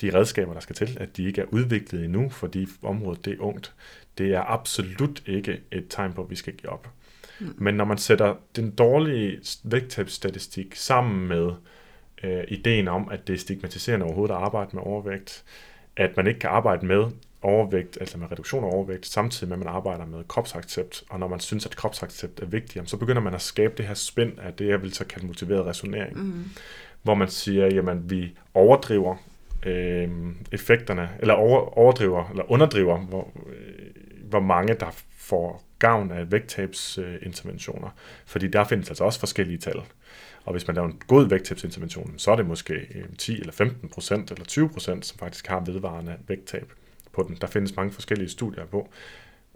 [0.00, 3.40] de redskaber, der skal til, at de ikke er udviklet endnu, fordi området det er
[3.40, 3.74] ungt.
[4.18, 6.88] Det er absolut ikke et tegn på, at vi skal give op.
[7.40, 7.54] Mm.
[7.58, 11.52] Men når man sætter den dårlige vægttabsstatistik sammen med
[12.24, 15.44] øh, ideen om, at det er stigmatiserende overhovedet at arbejde med overvægt,
[15.96, 17.06] at man ikke kan arbejde med
[17.42, 21.28] overvægt, altså med reduktion af overvægt, samtidig med, at man arbejder med kropsaccept, og når
[21.28, 24.52] man synes, at kropsaccept er vigtigt, så begynder man at skabe det her spænd af
[24.52, 26.44] det, jeg vil så kalde motiveret resonering, mm
[27.04, 29.16] hvor man siger, jamen vi overdriver
[29.66, 30.08] øh,
[30.52, 37.86] effekterne, eller over, overdriver, eller underdriver, hvor, øh, hvor mange der får gavn af vægttabsinterventioner,
[37.86, 37.92] øh,
[38.26, 39.80] fordi der findes altså også forskellige tal.
[40.44, 43.88] Og hvis man laver en god vægttabsintervention, så er det måske øh, 10 eller 15
[43.88, 46.72] procent eller 20 procent, som faktisk har vedvarende vægttab
[47.12, 47.38] på den.
[47.40, 48.88] Der findes mange forskellige studier på.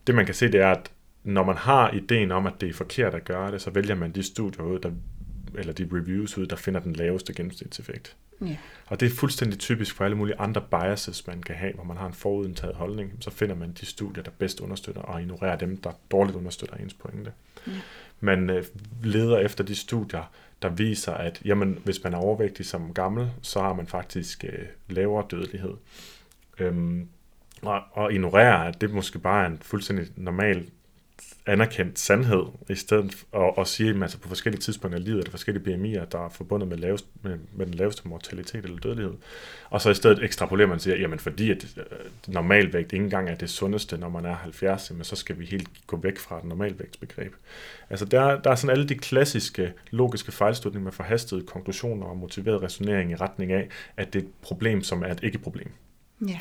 [0.06, 0.90] Det man kan se, det er, at
[1.24, 4.12] når man har ideen om, at det er forkert at gøre det, så vælger man
[4.12, 4.90] de studier ud, der,
[5.54, 8.16] eller de reviews ud, der finder den laveste gennemsnitseffekt.
[8.40, 8.56] Ja.
[8.86, 11.96] Og det er fuldstændig typisk for alle mulige andre biases, man kan have, hvor man
[11.96, 13.12] har en forudindtaget holdning.
[13.20, 16.94] Så finder man de studier, der bedst understøtter, og ignorerer dem, der dårligt understøtter ens
[16.94, 17.32] pointe.
[17.66, 17.72] Ja.
[18.20, 18.64] Man øh,
[19.02, 20.30] leder efter de studier,
[20.62, 24.66] der viser, at jamen, hvis man er overvægtig som gammel, så har man faktisk øh,
[24.88, 25.74] lavere dødelighed.
[26.58, 27.08] Øhm,
[27.62, 30.70] og, og ignorerer, at det måske bare er en fuldstændig normal
[31.48, 35.18] anerkendt sandhed, i stedet for at, at sige, at altså på forskellige tidspunkter i livet
[35.18, 38.78] er der forskellige BMI'er, der er forbundet med, lavest, med, med den laveste mortalitet eller
[38.78, 39.14] dødelighed.
[39.70, 41.84] Og så i stedet ekstrapolerer man og siger, jamen fordi at øh,
[42.26, 45.68] normalvægt ikke engang er det sundeste, når man er 70, jamen så skal vi helt
[45.86, 47.32] gå væk fra et normalvægtsbegreb.
[47.90, 52.62] Altså der, der er sådan alle de klassiske logiske fejlslutninger med forhastede konklusioner og motiveret
[52.62, 55.70] resonering i retning af, at det er et problem, som er et ikke-problem.
[56.28, 56.38] Ja.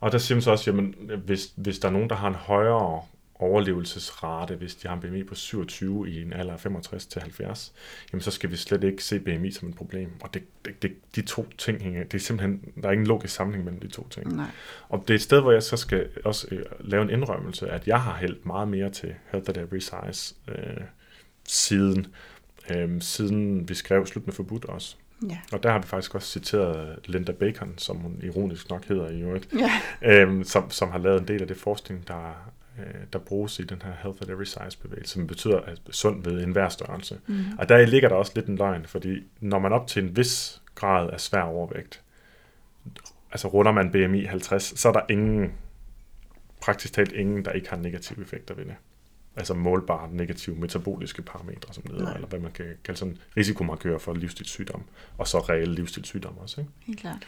[0.00, 2.34] Og der siger man så også, jamen, hvis, hvis der er nogen, der har en
[2.34, 3.02] højere
[3.38, 7.72] overlevelsesrate, hvis de har en BMI på 27 i en alder af 65 til 70,
[8.12, 10.10] jamen så skal vi slet ikke se BMI som et problem.
[10.20, 13.34] Og det, det, det, de to ting hænger, det er simpelthen, der er ingen logisk
[13.34, 14.36] sammenhæng mellem de to ting.
[14.36, 14.46] Nej.
[14.88, 17.86] Og det er et sted, hvor jeg så skal også øh, lave en indrømmelse, at
[17.86, 20.84] jeg har hældt meget mere til Health at Every Size øh,
[21.44, 22.06] siden,
[22.70, 24.96] øh, siden vi skrev Slut med Forbudt også.
[25.30, 25.38] Ja.
[25.52, 29.20] Og der har vi faktisk også citeret Linda Bacon, som hun ironisk nok hedder i
[29.20, 29.70] øvrigt, Ja.
[30.22, 32.52] øhm, som, som har lavet en del af det forskning, der,
[33.12, 36.42] der bruges i den her Health at Every Size bevægelse, som betyder at sund ved
[36.42, 37.20] enhver størrelse.
[37.26, 37.44] Mm.
[37.58, 40.62] Og der ligger der også lidt en løgn, fordi når man op til en vis
[40.74, 42.02] grad af svær overvægt,
[43.32, 45.52] altså runder man BMI 50, så er der ingen,
[46.60, 48.74] praktisk talt ingen, der ikke har negative effekter ved det.
[49.36, 53.98] Altså målbare negative metaboliske parametre, som det hedder, eller hvad man kan kalde sådan risikomarkører
[53.98, 54.82] for livsstilssygdom,
[55.18, 56.60] og så reelle livsstilssygdomme også.
[56.60, 56.72] Ikke?
[56.80, 57.26] Helt klart.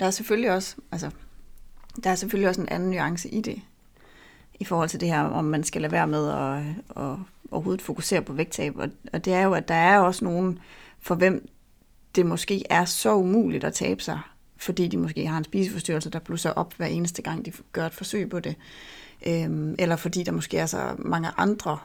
[0.00, 1.10] Der er selvfølgelig også, altså,
[2.04, 3.62] der er selvfølgelig også en anden nuance i det,
[4.60, 6.62] i forhold til det her, om man skal lade være med at,
[7.02, 7.16] at
[7.50, 8.76] overhovedet fokusere på vægttab.
[8.76, 10.58] Og, og det er jo, at der er også nogen,
[11.00, 11.48] for hvem
[12.16, 14.20] det måske er så umuligt at tabe sig,
[14.56, 17.94] fordi de måske har en spiseforstyrrelse, der blusser op hver eneste gang, de gør et
[17.94, 18.56] forsøg på det.
[19.26, 21.78] Øhm, eller fordi der måske er så mange andre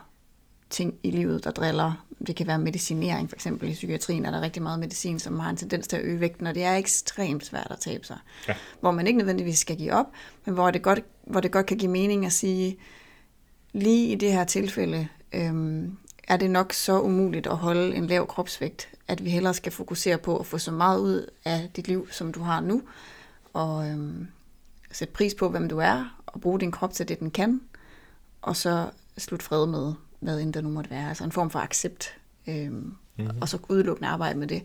[0.72, 2.06] ting i livet, der driller.
[2.26, 5.50] Det kan være medicinering, for eksempel i psykiatrien er der rigtig meget medicin, som har
[5.50, 8.18] en tendens til at øge vægten, og det er ekstremt svært at tabe sig.
[8.48, 8.54] Ja.
[8.80, 10.06] Hvor man ikke nødvendigvis skal give op,
[10.44, 12.76] men hvor det godt, hvor det godt kan give mening at sige,
[13.72, 15.96] lige i det her tilfælde, øhm,
[16.28, 20.18] er det nok så umuligt at holde en lav kropsvægt, at vi hellere skal fokusere
[20.18, 22.82] på at få så meget ud af dit liv, som du har nu,
[23.52, 24.26] og øhm,
[24.92, 27.60] sætte pris på, hvem du er, og bruge din krop til det, den kan,
[28.42, 31.08] og så slut fred med, hvad end det nu måtte være.
[31.08, 33.38] Altså en form for accept, øhm, mm-hmm.
[33.40, 34.62] og så udelukkende arbejde med det.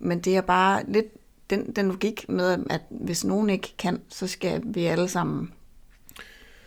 [0.00, 1.06] Men det er bare lidt
[1.50, 5.52] den, den logik med, at hvis nogen ikke kan, så skal vi alle sammen,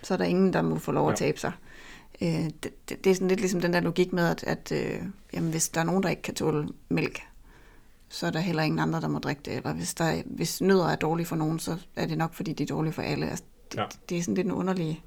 [0.03, 1.51] så er der ingen, der må få lov at tabe sig.
[2.21, 2.29] Øh,
[2.63, 5.01] det, det, det er sådan lidt ligesom den der logik med, at, at øh,
[5.33, 7.21] jamen, hvis der er nogen, der ikke kan tåle mælk,
[8.09, 9.55] så er der heller ingen andre, der må drikke det.
[9.55, 12.63] Eller hvis, der, hvis nødder er dårlige for nogen, så er det nok, fordi de
[12.63, 13.29] er dårlige for alle.
[13.29, 13.85] Altså, det, ja.
[14.09, 15.03] det er sådan lidt en underlig...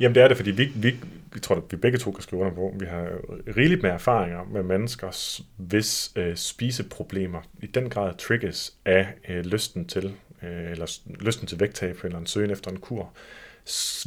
[0.00, 0.94] Jamen det er det, fordi vi, vi,
[1.32, 3.08] vi tror, at vi begge to kan skrive under på, vi har
[3.56, 9.84] rigeligt med erfaringer med mennesker, hvis øh, spiseproblemer i den grad trigges af øh, lysten
[9.86, 10.04] til,
[10.42, 13.10] øh, eller lysten til vægttab eller en søgen efter en kur,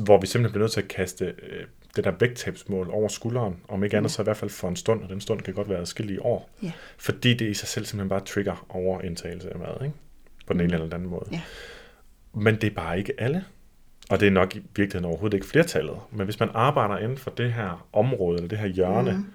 [0.04, 1.63] hvor vi simpelthen bliver nødt til at kaste øh,
[1.95, 4.13] det der vægttabsmål over skulderen, om ikke andet Ja.
[4.13, 6.50] så i hvert fald for en stund, og den stund kan godt være adskillige år,
[6.63, 6.72] Ja.
[6.98, 9.95] fordi det i sig selv simpelthen bare trigger over indtagelse af mad, ikke?
[10.48, 11.26] på den ene eller den anden måde.
[11.32, 11.41] Ja.
[12.34, 13.45] Men det er bare ikke alle.
[14.10, 15.98] Og det er nok i virkeligheden overhovedet ikke flertallet.
[16.12, 19.26] Men hvis man arbejder inden for det her område, eller det her hjørne, mm.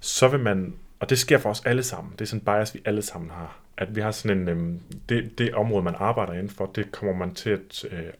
[0.00, 2.74] så vil man, og det sker for os alle sammen, det er sådan en bias,
[2.74, 6.32] vi alle sammen har, at vi har sådan en, øhm, det, det område, man arbejder
[6.32, 8.12] inden for, det kommer man til at øh,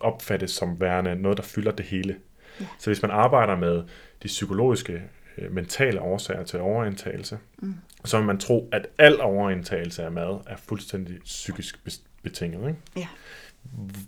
[0.00, 2.16] opfatte som værende noget, der fylder det hele.
[2.60, 2.66] Ja.
[2.78, 3.76] Så hvis man arbejder med
[4.22, 5.02] de psykologiske,
[5.38, 7.74] øh, mentale årsager til overindtagelse, mm.
[8.04, 11.80] så vil man tro, at al overindtagelse af mad er fuldstændig psykisk
[12.22, 12.68] betinget.
[12.68, 12.80] Ikke?
[12.96, 13.06] Ja.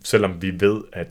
[0.04, 1.08] Selvom vi ved, at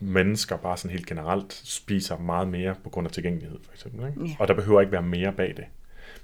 [0.00, 4.06] mennesker bare sådan helt generelt spiser meget mere på grund af tilgængelighed, for eksempel.
[4.08, 4.24] Ikke?
[4.24, 4.36] Ja.
[4.38, 5.64] Og der behøver ikke være mere bag det.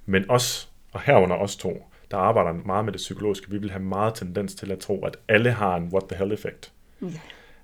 [0.07, 3.83] Men os, og herunder os to, der arbejder meget med det psykologiske, vi vil have
[3.83, 6.73] meget tendens til at tro, at alle har en what the hell effekt.
[7.03, 7.07] Ja.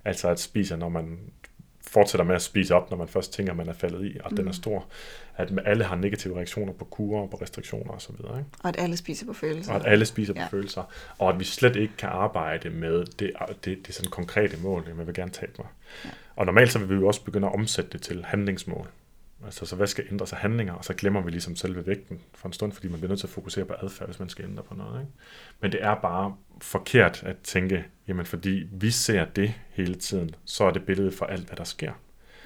[0.04, 1.18] Altså at spiser, når man
[1.88, 4.36] fortsætter med at spise op, når man først tænker, man er faldet i, og mm.
[4.36, 4.86] den er stor.
[5.36, 8.12] At alle har negative reaktioner på kurer, på restriktioner osv.
[8.12, 8.44] Ikke?
[8.62, 9.72] Og at alle spiser på følelser.
[9.72, 10.46] Og at alle spiser på Ja.
[10.46, 10.82] følelser.
[11.18, 13.32] Og at vi slet ikke kan arbejde med det,
[13.64, 15.66] det, det sådan konkrete mål, jeg vil gerne tabe mig.
[16.04, 16.10] Ja.
[16.36, 18.88] Og normalt så vil vi jo også begynde at omsætte det til handlingsmål.
[19.44, 22.48] Altså, så hvad skal ændre sig handlinger, og så glemmer vi ligesom selve vægten for
[22.48, 24.62] en stund, fordi man bliver nødt til at fokusere på adfærd, hvis man skal ændre
[24.62, 25.00] på noget.
[25.00, 25.12] Ikke?
[25.60, 30.64] Men det er bare forkert at tænke, jamen fordi vi ser det hele tiden, så
[30.64, 31.92] er det billedet for alt, hvad der sker.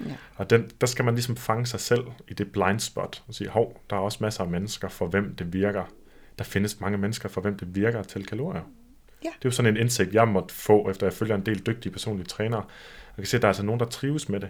[0.05, 0.15] Ja.
[0.35, 3.49] Og den, der skal man ligesom fange sig selv i det blind spot og sige,
[3.49, 5.83] hov, der er også masser af mennesker, for hvem det virker.
[6.37, 8.61] Der findes mange mennesker, for hvem det virker til kalorier.
[9.23, 9.29] Ja.
[9.29, 11.91] Det er jo sådan en indsigt, jeg måtte få, efter jeg følger en del dygtige
[11.91, 12.63] personlige trænere.
[13.17, 14.49] Jeg kan se, at der er altså nogen, der trives med det.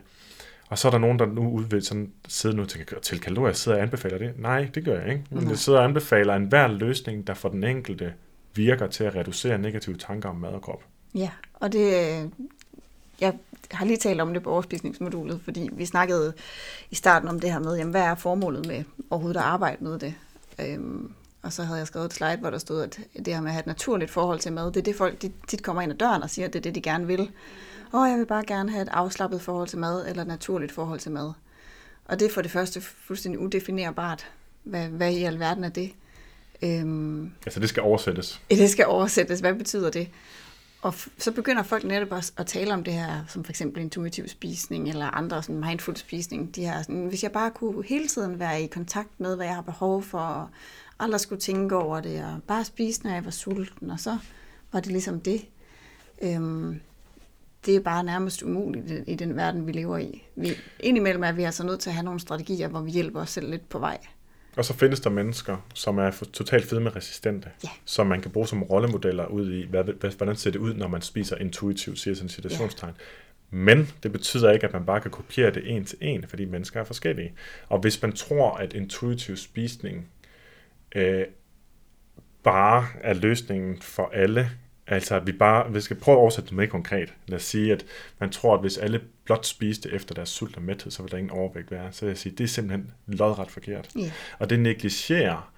[0.70, 3.54] Og så er der nogen, der nu ved sådan sidde nu og tænker, til kalorier
[3.54, 4.40] sidder jeg og anbefaler det.
[4.40, 5.24] Nej, det gør jeg ikke.
[5.30, 8.14] Men jeg sidder og anbefaler enhver løsning, der for den enkelte
[8.56, 10.84] virker til at reducere negative tanker om mad og krop.
[11.16, 12.30] Ja, og det, øh,
[13.22, 13.34] jeg
[13.72, 16.34] har lige talt om det på overspisningsmodulet, fordi vi snakkede
[16.92, 20.00] i starten om det her med, jamen, hvad er formålet med overhovedet at arbejde med
[20.00, 20.14] det?
[20.60, 23.50] Øhm, og så havde jeg skrevet et slide, hvor der stod, at det her med
[23.50, 25.92] at have et naturligt forhold til mad, det er det folk de tit kommer ind
[25.92, 27.32] ad døren og siger, at det er det, de gerne vil.
[27.94, 31.00] Åh, jeg vil bare gerne have et afslappet forhold til mad, eller et naturligt forhold
[31.00, 31.34] til mad.
[32.06, 34.32] Og det er for det første fuldstændig udefinerbart.
[34.64, 35.94] Hvad, hvad i alverden er det?
[36.64, 38.42] Øhm, Altså det skal oversættes.
[38.50, 39.40] det skal oversættes.
[39.40, 40.10] Hvad betyder det?
[40.82, 44.28] Og så begynder folk netop også at tale om det her, som for eksempel intuitiv
[44.28, 46.56] spisning eller andre sådan mindful spisning.
[46.56, 49.56] De her, sådan, hvis jeg bare kunne hele tiden være i kontakt med, hvad jeg
[49.56, 50.48] har behov for, og
[51.00, 54.18] aldrig skulle tænke over det, og bare spise, når jeg var sulten, og så
[54.72, 55.46] var det ligesom det.
[56.22, 56.80] Øhm,
[57.66, 60.24] det er bare nærmest umuligt i- i den verden, vi lever i.
[60.36, 63.30] Vi, indimellem er vi altså nødt til at have nogle strategier, hvor vi hjælper os
[63.30, 63.98] selv lidt på vej.
[64.58, 67.70] Og så findes der mennesker, som er totalt fedmeresistente, Ja.
[67.86, 70.88] som man kan bruge som rollemodeller ud i, hvad, hvad, hvordan ser det ud, når
[70.88, 72.94] man spiser intuitivt, siger sådan en situationstegn.
[73.50, 76.80] Men det betyder ikke, at man bare kan kopiere det en til en, fordi mennesker
[76.80, 77.34] er forskellige.
[77.70, 80.08] Og hvis man tror, at intuitiv spisning
[80.96, 81.26] øh,
[82.44, 84.50] bare er løsningen for alle,
[84.94, 87.14] Altså, at vi bare vi skal prøve at oversætte det mere konkret.
[87.28, 87.86] Lad os sige, at
[88.20, 91.18] man tror, at hvis alle blot spiste efter deres sult og mæthed, så vil der
[91.18, 91.92] ingen overvægt være.
[91.92, 93.90] Så jeg sige, det er simpelthen lodret forkert.
[93.96, 94.12] Ja.
[94.40, 95.54] Og det negligerer,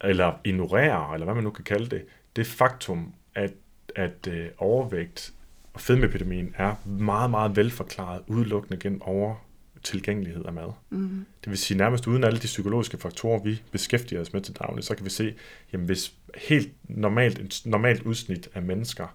[0.00, 2.04] eller ignorerer, eller hvad man nu kan kalde det,
[2.36, 3.52] det faktum, at,
[3.96, 5.32] at øh, overvægt
[5.72, 9.34] og fedmeepidemien er meget, meget velforklaret udelukkende gennem over
[9.82, 10.72] tilgængelighed af mad.
[10.90, 11.26] Mm.
[11.44, 14.84] Det vil sige nærmest uden alle de psykologiske faktorer, vi beskæftiger os med til daglig,
[14.84, 15.34] så kan vi se,
[15.72, 19.06] jamen hvis helt normalt, et normalt udsnit af mennesker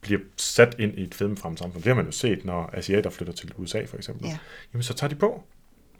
[0.00, 3.34] bliver sat ind i et fedmefremmed samfund, det har man jo set, når asiater flytter
[3.34, 4.38] til USA for eksempel, Ja.
[4.72, 5.42] jamen så tager de på.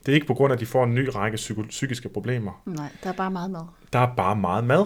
[0.06, 2.62] Det er ikke på grund af, at de får en ny række psykiske problemer.
[2.66, 3.62] Nej, der er bare meget mad.
[3.92, 4.84] Der er bare meget mad.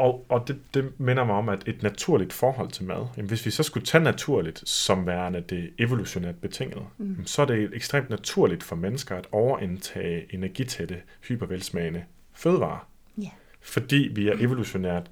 [0.00, 3.46] Og, og det, det minder mig om, at et naturligt forhold til mad, jamen hvis
[3.46, 7.26] vi så skulle tage naturligt som værende det evolutionært betinget, mm.
[7.26, 10.96] så er det ekstremt naturligt for mennesker at overindtage energitætte,
[11.28, 12.88] hypervelsmagende fødevarer.
[13.18, 13.28] Ja.
[13.60, 15.10] Fordi vi er evolutionært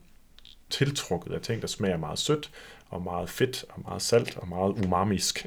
[0.71, 2.51] tiltrukket af ting, der smager meget sødt,
[2.91, 5.47] og meget fedt, og meget salt, og meget umamisk.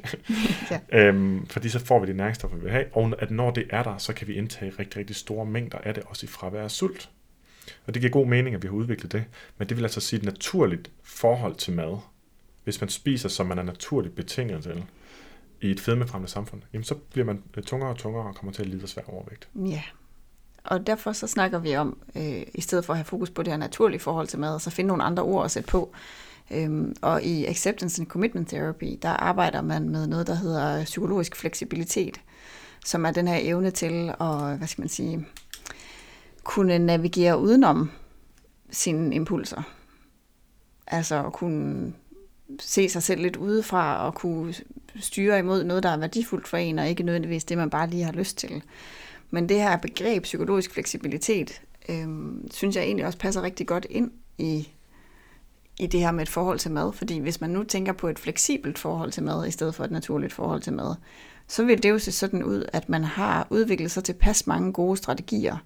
[0.70, 1.06] Ja.
[1.06, 3.82] øhm, fordi så får vi de næringsstoffer, vi vil have, og at når det er
[3.82, 6.70] der, så kan vi indtage rigtig, rigtig store mængder af det, også i fravær af
[6.70, 7.10] sult.
[7.86, 9.24] Og det giver god mening, at vi har udviklet det,
[9.58, 11.98] men det vil altså sige et naturligt forhold til mad,
[12.64, 14.84] hvis man spiser, som man er naturligt betinget til,
[15.62, 18.62] i et fedmefremmende samfund, jamen så bliver man øh, tungere og tungere og kommer til
[18.62, 19.48] at lide af svær overvægt.
[19.54, 19.82] Ja.
[20.64, 23.52] Og derfor så snakker vi om, øh, i stedet for at have fokus på det
[23.52, 25.92] her naturlige forhold til mad, så finde nogle andre ord at sætte på.
[26.50, 31.36] Øhm, og i Acceptance and Commitment Therapy, der arbejder man med noget, der hedder psykologisk
[31.36, 32.20] fleksibilitet,
[32.84, 35.26] som er den her evne til at, hvad skal man sige,
[36.44, 37.90] kunne navigere udenom
[38.70, 39.62] sine impulser.
[40.86, 41.92] Altså at kunne
[42.60, 44.54] se sig selv lidt udefra og kunne
[45.00, 48.04] styre imod noget, der er værdifuldt for en, og ikke nødvendigvis det, man bare lige
[48.04, 48.62] har lyst til.
[49.30, 52.08] Men det her begreb, psykologisk fleksibilitet, øh,
[52.50, 54.68] synes jeg egentlig også passer rigtig godt ind i,
[55.78, 56.92] i det her med et forhold til mad.
[56.92, 59.90] Fordi hvis man nu tænker på et fleksibelt forhold til mad, i stedet for et
[59.90, 60.94] naturligt forhold til mad,
[61.48, 64.72] så vil det jo se sådan ud, at man har udviklet sig til pas mange
[64.72, 65.56] gode strategier,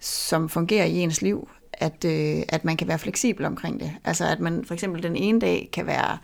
[0.00, 3.92] som fungerer i ens liv, at, øh, at man kan være fleksibel omkring det.
[4.04, 6.18] Altså at man for eksempel den ene dag kan være,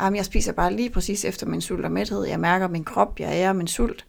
[0.00, 3.20] at jeg spiser bare lige præcis efter min sult og mæthed, jeg mærker min krop,
[3.20, 4.06] jeg ærer min sult,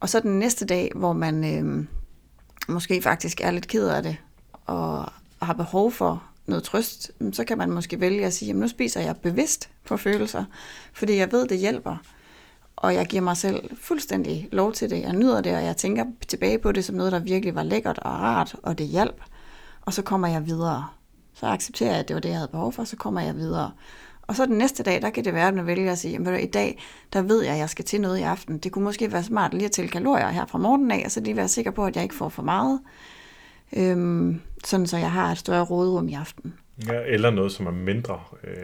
[0.00, 1.86] og så den næste dag, hvor man øh,
[2.68, 4.16] måske faktisk er lidt ked af det,
[4.66, 8.68] og har behov for noget trøst, så kan man måske vælge at sige, at nu
[8.68, 10.44] spiser jeg bevidst på følelser,
[10.92, 11.96] fordi jeg ved, det hjælper.
[12.76, 15.02] Og jeg giver mig selv fuldstændig lov til det.
[15.02, 17.98] Jeg nyder det, og jeg tænker tilbage på det som noget, der virkelig var lækkert
[17.98, 19.22] og rart, og det hjalp.
[19.82, 20.86] Og så kommer jeg videre.
[21.34, 23.70] Så accepterer jeg, at det var det, jeg havde behov for, så kommer jeg videre.
[24.22, 26.42] Og så den næste dag, der kan det være, at man vælger at sige, at
[26.42, 28.58] i dag, der ved jeg, at jeg skal til noget i aften.
[28.58, 31.20] Det kunne måske være smart lige at tælle kalorier her fra morgenen af, og så
[31.20, 32.80] lige være sikker på, at jeg ikke får for meget.
[33.72, 36.54] Øhm, sådan så jeg har et større rådrum i aften.
[36.88, 38.54] Ja, eller noget, som er mindre, øh,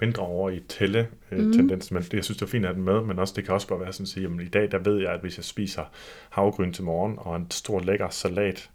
[0.00, 1.90] mindre over i tælle-tendens.
[1.90, 3.44] Øh, men det, jeg synes, det er fint at have den med, men også, det
[3.44, 5.36] kan også bare være sådan at sige, at i dag, der ved jeg, at hvis
[5.36, 5.82] jeg spiser
[6.30, 8.70] havgryn til morgen, og en stor lækker salat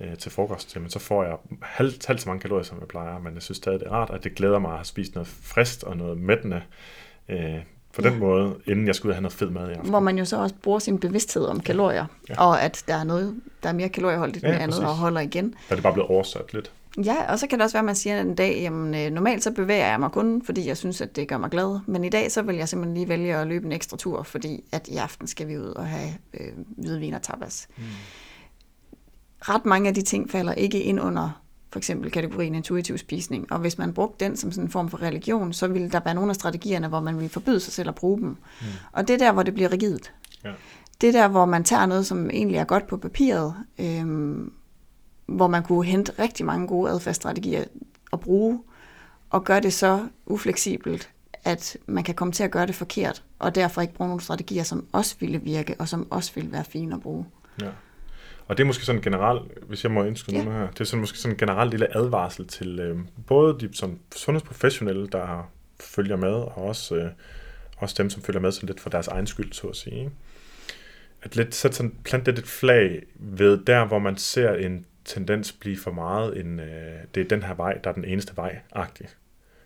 [0.00, 3.18] øh, til frokost, jamen, så får jeg halvt, halvt så mange kalorier, som jeg plejer,
[3.18, 5.28] men jeg synes stadig, det er rart, at det glæder mig at have spist noget
[5.28, 6.62] frist og noget mættende,
[7.28, 7.54] øh,
[7.94, 8.18] på den Ja.
[8.18, 9.90] måde, inden jeg skulle ud og have noget fed mad i aften.
[9.90, 12.40] Hvor man jo så også bruger sin bevidsthed om kalorier, ja.
[12.46, 14.84] og at der er noget, der er mere kalorieholdigt Ja, end andet, præcis.
[14.84, 15.44] og holder igen.
[15.50, 16.72] Der er det bare blevet oversat lidt.
[17.04, 19.42] Ja, og så kan det også være, at man siger en dag, jamen øh, normalt
[19.42, 21.80] så bevæger jeg mig kun, fordi jeg synes, at det gør mig glad.
[21.86, 24.64] Men i dag så vil jeg simpelthen lige vælge at løbe en ekstra tur, fordi
[24.72, 27.68] at i aften skal vi ud og have øh, hvidvin og tapas.
[27.76, 27.84] Mm.
[29.40, 33.52] Ret mange af de ting falder ikke ind under for eksempel kategorien intuitiv spisning.
[33.52, 36.14] Og hvis man brugte den som sådan en form for religion, så ville der være
[36.14, 38.28] nogle af strategierne, hvor man ville forbyde sig selv at bruge dem.
[38.28, 38.66] Mm.
[38.92, 40.12] Og det er der, hvor det bliver rigidt.
[40.44, 40.50] Ja.
[41.00, 44.52] Det er der, hvor man tager noget, som egentlig er godt på papiret, øhm,
[45.28, 47.64] hvor man kunne hente rigtig mange gode adfærdsstrategier
[48.12, 48.62] at bruge,
[49.30, 51.10] og gøre det så ufleksibelt,
[51.44, 54.62] at man kan komme til at gøre det forkert, og derfor ikke bruge nogle strategier,
[54.62, 57.26] som også ville virke, og som også ville være fine at bruge.
[57.60, 57.68] Ja.
[58.48, 60.42] Og det er måske sådan en generel, hvis jeg må indskyde Ja.
[60.42, 60.50] ja.
[60.50, 63.98] her, det er sådan måske sådan en generel lille advarsel til øh, både de sådan,
[64.16, 67.10] sundhedsprofessionelle, der følger med, og også, øh,
[67.76, 69.98] også dem, som følger med sådan lidt for deres egen skyld, så at sige.
[69.98, 70.10] ikke?
[71.22, 75.52] At lidt, sætte sådan, plante lidt et flag ved der, hvor man ser en tendens
[75.52, 79.06] blive for meget, en, øh, det er den her vej, der er den eneste vej-agtig.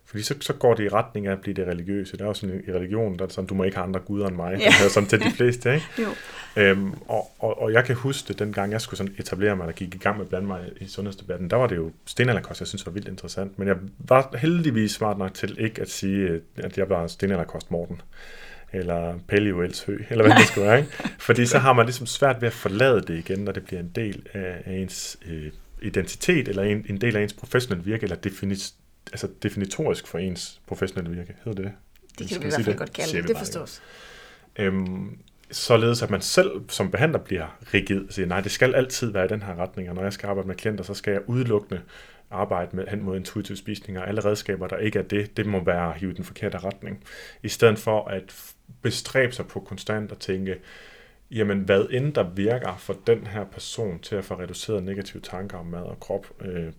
[0.05, 2.17] Fordi så, så går det i retning af at blive det religiøse.
[2.17, 4.27] Der er jo sådan i religionen, der er sådan, du må ikke have andre guder
[4.27, 4.59] end mig.
[4.59, 4.65] Ja.
[4.79, 5.87] Det er sådan til de fleste, ikke?
[5.99, 6.09] Jo.
[6.57, 9.73] Øhm, og, og, og jeg kan huske det, dengang jeg skulle sådan etablere mig, der
[9.73, 12.69] gik i gang med at blande mig i sundhedsdebatten, der var det jo stenalderkost, jeg
[12.69, 13.59] synes var vildt interessant.
[13.59, 18.01] Men jeg var heldigvis smart nok til ikke at sige, at jeg var stenalderkost Morten
[18.73, 20.79] eller Paleo Elshø, eller hvad det skulle være.
[20.79, 20.91] Ikke?
[21.19, 23.91] Fordi så har man ligesom svært ved at forlade det igen, når det bliver en
[23.95, 25.51] del af, af ens øh,
[25.83, 28.75] identitet, eller en, en del af ens professionelle virke, eller defini-
[29.13, 31.35] altså definitorisk for ens professionelle virke.
[31.45, 31.73] Hedder det
[32.19, 32.29] det?
[32.29, 33.29] Kan vi i hvert fald godt kalde det.
[33.29, 33.83] Det forstås.
[34.59, 35.19] Øhm,
[35.51, 39.25] således at man selv som behandler bliver rigid og siger, nej, det skal altid være
[39.25, 41.81] i den her retning, og når jeg skal arbejde med klienter, så skal jeg udelukkende
[42.31, 45.65] arbejde med, hen mod intuitiv spisning, og alle redskaber, der ikke er det, det må
[45.65, 47.05] være hive i den forkerte retning.
[47.43, 48.52] I stedet for at
[48.83, 50.59] bestræbe sig på konstant at tænke,
[51.31, 55.59] jamen hvad end der virker for den her person til at få reduceret negative tanker
[55.59, 56.73] om mad og krop øh,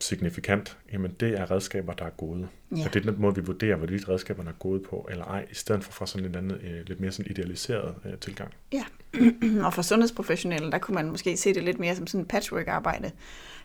[0.00, 2.48] signifikant, jamen det er redskaber, der er gode.
[2.70, 2.76] Ja.
[2.76, 2.84] Ja.
[2.84, 5.54] Og det er den måde, vi vurderer, hvorvidt redskaberne er gode på, eller ej, i
[5.54, 8.54] stedet for fra sådan en anden, øh, lidt mere sådan idealiseret øh, tilgang.
[9.66, 13.10] Og for sundhedsprofessionelle, der kunne man måske se det lidt mere som sådan et patchwork-arbejde,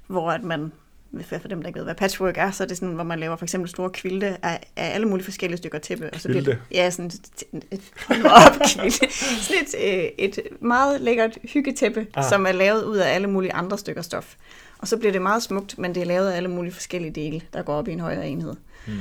[0.08, 0.72] hvor at man,
[1.22, 3.36] for dem, der ikke ved, hvad patchwork er, så er det sådan, hvor man laver
[3.36, 6.10] for eksempel store kvilte af, af alle mulige forskellige stykker tæppe.
[6.14, 6.62] Og så bliver det, Kvilte?
[6.72, 7.82] ja, sådan et, et,
[8.26, 8.68] op.
[8.70, 12.30] Sådan et, øh, et meget lækkert hyggetæppe, ah.
[12.30, 14.36] Som er lavet ud af alle mulige andre stykker stof.
[14.78, 17.42] Og så bliver det meget smukt, men det er lavet af alle mulige forskellige dele,
[17.54, 18.56] der går op i en højere enhed.
[18.88, 18.94] Mm.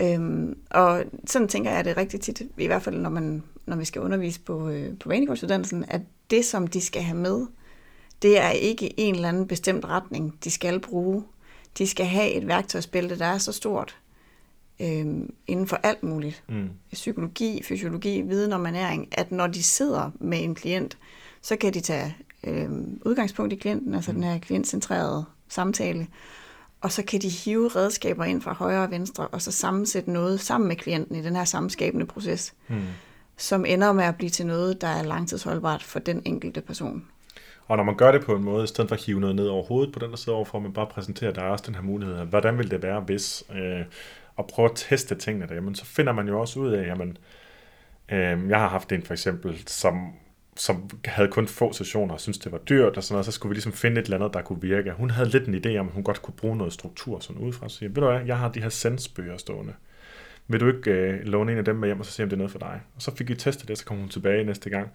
[0.00, 3.84] Øhm, og sådan tænker jeg det rigtig tit, i hvert fald når, man, når vi
[3.84, 6.00] skal undervise på, øh, på vanegårdsuddannelsen, at
[6.30, 7.46] det, som de skal have med,
[8.22, 11.22] det er ikke en eller anden bestemt retning, de skal bruge.
[11.78, 13.96] De skal have et værktøjsbælte, der er så stort
[14.80, 16.42] øhm, inden for alt muligt.
[16.48, 16.70] Mm.
[16.92, 20.98] Psykologi, fysiologi, viden om ernæring, at når de sidder med en klient,
[21.42, 22.68] så kan de tage øh,
[23.04, 26.06] udgangspunkt i klienten, altså den her klientcentrerede samtale,
[26.80, 30.40] og så kan de hive redskaber ind fra højre og venstre, og så sammensætte noget
[30.40, 32.76] sammen med klienten i den her sammenskabende proces, Mm.
[33.36, 37.04] som ender med at blive til noget, der er langtidsholdbart for den enkelte person.
[37.68, 39.46] Og når man gør det på en måde, i stedet for at hive noget ned
[39.46, 41.82] over hovedet på den, der sidder overfor, men bare præsenterer, der er også den her
[41.82, 42.16] mulighed.
[42.16, 43.44] Hvordan vil det være, hvis...
[43.54, 43.84] Øh,
[44.38, 47.16] og prøve at teste tingene der, jamen, så finder man jo også ud af, jamen,
[48.12, 50.12] øh, jeg har haft en for eksempel, som,
[50.56, 53.50] som havde kun få sessioner og syntes, det var dyrt og sådan noget, så skulle
[53.50, 54.92] vi ligesom finde et eller andet, der kunne virke.
[54.92, 57.68] Hun havde lidt en idé om, at hun godt kunne bruge noget struktur sådan udefra.
[57.68, 59.74] Så siger, jeg, ved du hvad, jeg har de her sensbøger stående.
[60.48, 62.36] Vil du ikke øh, låne en af dem med hjem, og så se, om det
[62.36, 62.80] er noget for dig?
[62.96, 64.90] Og så fik vi testet det, så kom hun tilbage næste gang.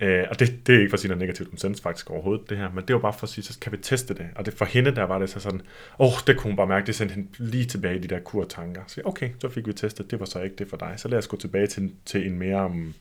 [0.00, 2.50] Øh, og det, det er ikke for at sige noget negativt om sens faktisk overhovedet,
[2.50, 4.28] det her, men det var bare for at sige, så kan vi teste det.
[4.36, 5.60] Og det for hende, der var det så sådan,
[5.98, 8.20] åh, oh, det kunne hun bare mærke, det sendte hende lige tilbage i de der
[8.20, 8.82] kurtanker.
[8.86, 10.94] Så okay, så fik vi testet, det var så ikke det for dig.
[10.96, 12.94] Så lad os gå tilbage til, til en mere um,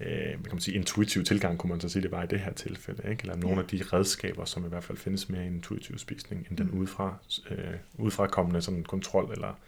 [0.00, 2.52] øh, kan man sige, intuitiv tilgang, kunne man så sige, det var i det her
[2.52, 3.02] tilfælde.
[3.10, 3.20] Ikke?
[3.22, 3.62] Eller nogle Ja.
[3.62, 7.14] af de redskaber, som i hvert fald findes mere i intuitiv spisning, end den udefra,
[7.50, 7.56] øh,
[7.98, 9.58] udefra kommende sådan kontrol eller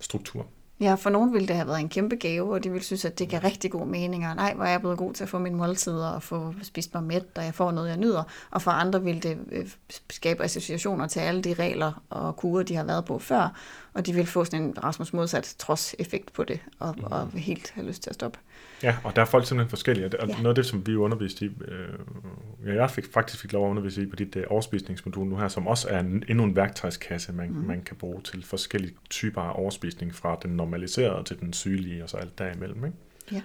[0.00, 0.46] struktur.
[0.80, 3.18] Ja, for nogen ville det have været en kæmpe gave, og de ville synes, at
[3.18, 5.38] det gav rigtig god mening, og nej, hvor er jeg blevet god til at få
[5.38, 8.22] mine måltider og få spist mig mæt, og jeg får noget, jeg nyder.
[8.50, 9.68] Og for andre ville det øh,
[10.10, 13.52] skabe associationer til alle de regler og kurer, de har været på før,
[13.94, 17.04] og de ville få sådan en Rasmus modsat trods-effekt på det, og, Mhm.
[17.04, 18.38] og helt have lyst til at stoppe.
[18.82, 20.06] Ja, og der er folk simpelthen forskellige.
[20.20, 20.34] Og Ja.
[20.34, 21.88] noget af det, som vi underviste i, øh,
[22.66, 25.48] ja, jeg fik, faktisk fik lov at undervise i på dit øh, overspisningsmodul nu her,
[25.48, 27.56] som også er en, endnu en værktøjskasse, man, mm.
[27.56, 32.10] man kan bruge til forskellige typer af overspisning, fra den normaliserede til den sygelige, og
[32.10, 32.84] så alt derimellem.
[32.84, 32.96] Ikke?
[33.32, 33.42] Ja.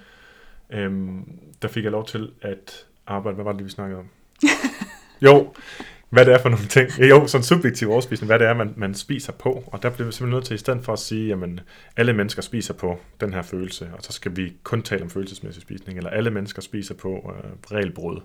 [0.80, 4.10] Øhm, der fik jeg lov til at arbejde, hvad var det, vi snakkede om?
[5.26, 5.54] jo,
[6.12, 6.90] hvad det er for nogle ting.
[7.10, 9.64] Jo, sådan subjektiv overspisning, hvad det er, man, man spiser på.
[9.68, 11.60] Og der bliver vi simpelthen nødt til, i stedet for at sige, jamen,
[11.98, 15.62] alle mennesker spiser på den her følelse, og så skal vi kun tale om følelsesmæssig
[15.62, 18.22] spisning, eller alle mennesker spiser på øh, regelbrud.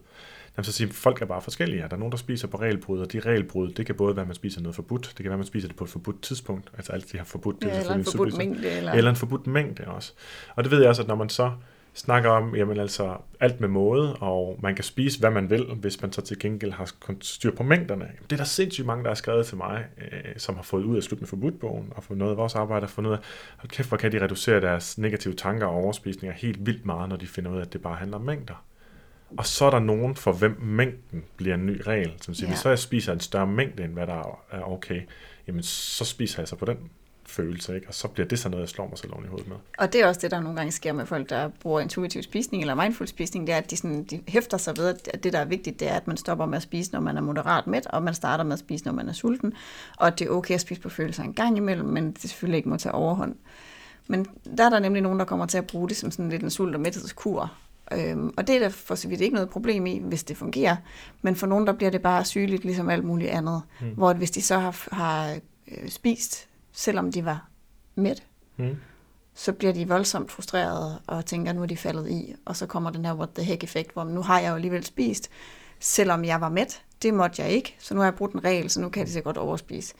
[0.56, 1.82] Jamen, så siger vi, folk er bare forskellige.
[1.82, 4.28] Der er nogen, der spiser på regelbrud, og de regelbrud, det kan både være, at
[4.28, 6.70] man spiser noget forbudt, det kan være, at man spiser det på et forbudt tidspunkt,
[6.76, 7.62] altså alt de har forbudt.
[7.62, 8.70] det Ja, eller en forbudt mængde.
[8.70, 8.92] Eller...
[8.92, 10.12] Eller en forbudt mængde også.
[10.54, 11.50] Og det ved jeg også, at når man så
[11.96, 16.02] snakker om, jamen altså alt med måde, og man kan spise, hvad man vil, hvis
[16.02, 18.04] man så til gengæld har styr på mængderne.
[18.04, 20.84] Jamen, det er der sindssygt mange, der har skrevet til mig, øh, som har fået
[20.84, 23.20] ud af slut med forbudtbogen, og fået noget af vores arbejde, og fundet ud af,
[23.56, 27.16] hold kæft, hvor kan de reducere deres negative tanker og overspisninger helt vildt meget, når
[27.16, 28.64] de finder ud af, at det bare handler om mængder.
[29.36, 32.52] Og så er der nogen, for hvem mængden bliver en ny regel, som siger, Ja.
[32.52, 35.00] hvis så jeg spiser en større mængde, end hvad der er okay,
[35.46, 36.76] jamen så spiser jeg så på den
[37.28, 37.88] følelse, ikke?
[37.88, 39.56] og så bliver det så noget, jeg slår mig selv oven i hovedet med.
[39.78, 42.62] Og det er også det, der nogle gange sker med folk, der bruger intuitiv spisning
[42.62, 45.38] eller mindful spisning, det er, at de, sådan, de hæfter sig ved, at det, der
[45.38, 47.86] er vigtigt, det er, at man stopper med at spise, når man er moderat mæt,
[47.86, 49.52] og man starter med at spise, når man er sulten,
[49.96, 52.56] og at det er okay at spise på følelser en gang imellem, men det selvfølgelig
[52.56, 53.34] ikke må tage overhånd.
[54.06, 56.42] Men der er der nemlig nogen, der kommer til at bruge det som sådan lidt
[56.42, 57.52] en sult- og mæthedskur.
[57.92, 60.76] Øhm, og det er der for så vidt ikke noget problem i, hvis det fungerer.
[61.22, 63.62] Men for nogen, der bliver det bare sygeligt, ligesom alt muligt andet.
[63.80, 63.86] Mm.
[63.96, 65.38] Hvor hvis de så har, har
[65.68, 67.48] øh, spist, selvom de var
[67.94, 68.22] mæt,
[68.56, 68.76] Mm.
[69.34, 72.34] så bliver de voldsomt frustrerede og tænker, nu er de faldet i.
[72.44, 74.84] Og så kommer den her what the heck effekt, hvor nu har jeg jo alligevel
[74.84, 75.30] spist,
[75.80, 76.82] selvom jeg var mæt.
[77.02, 79.12] Det måtte jeg ikke, så nu har jeg brugt en regel, så nu kan det
[79.12, 79.94] så godt overspise.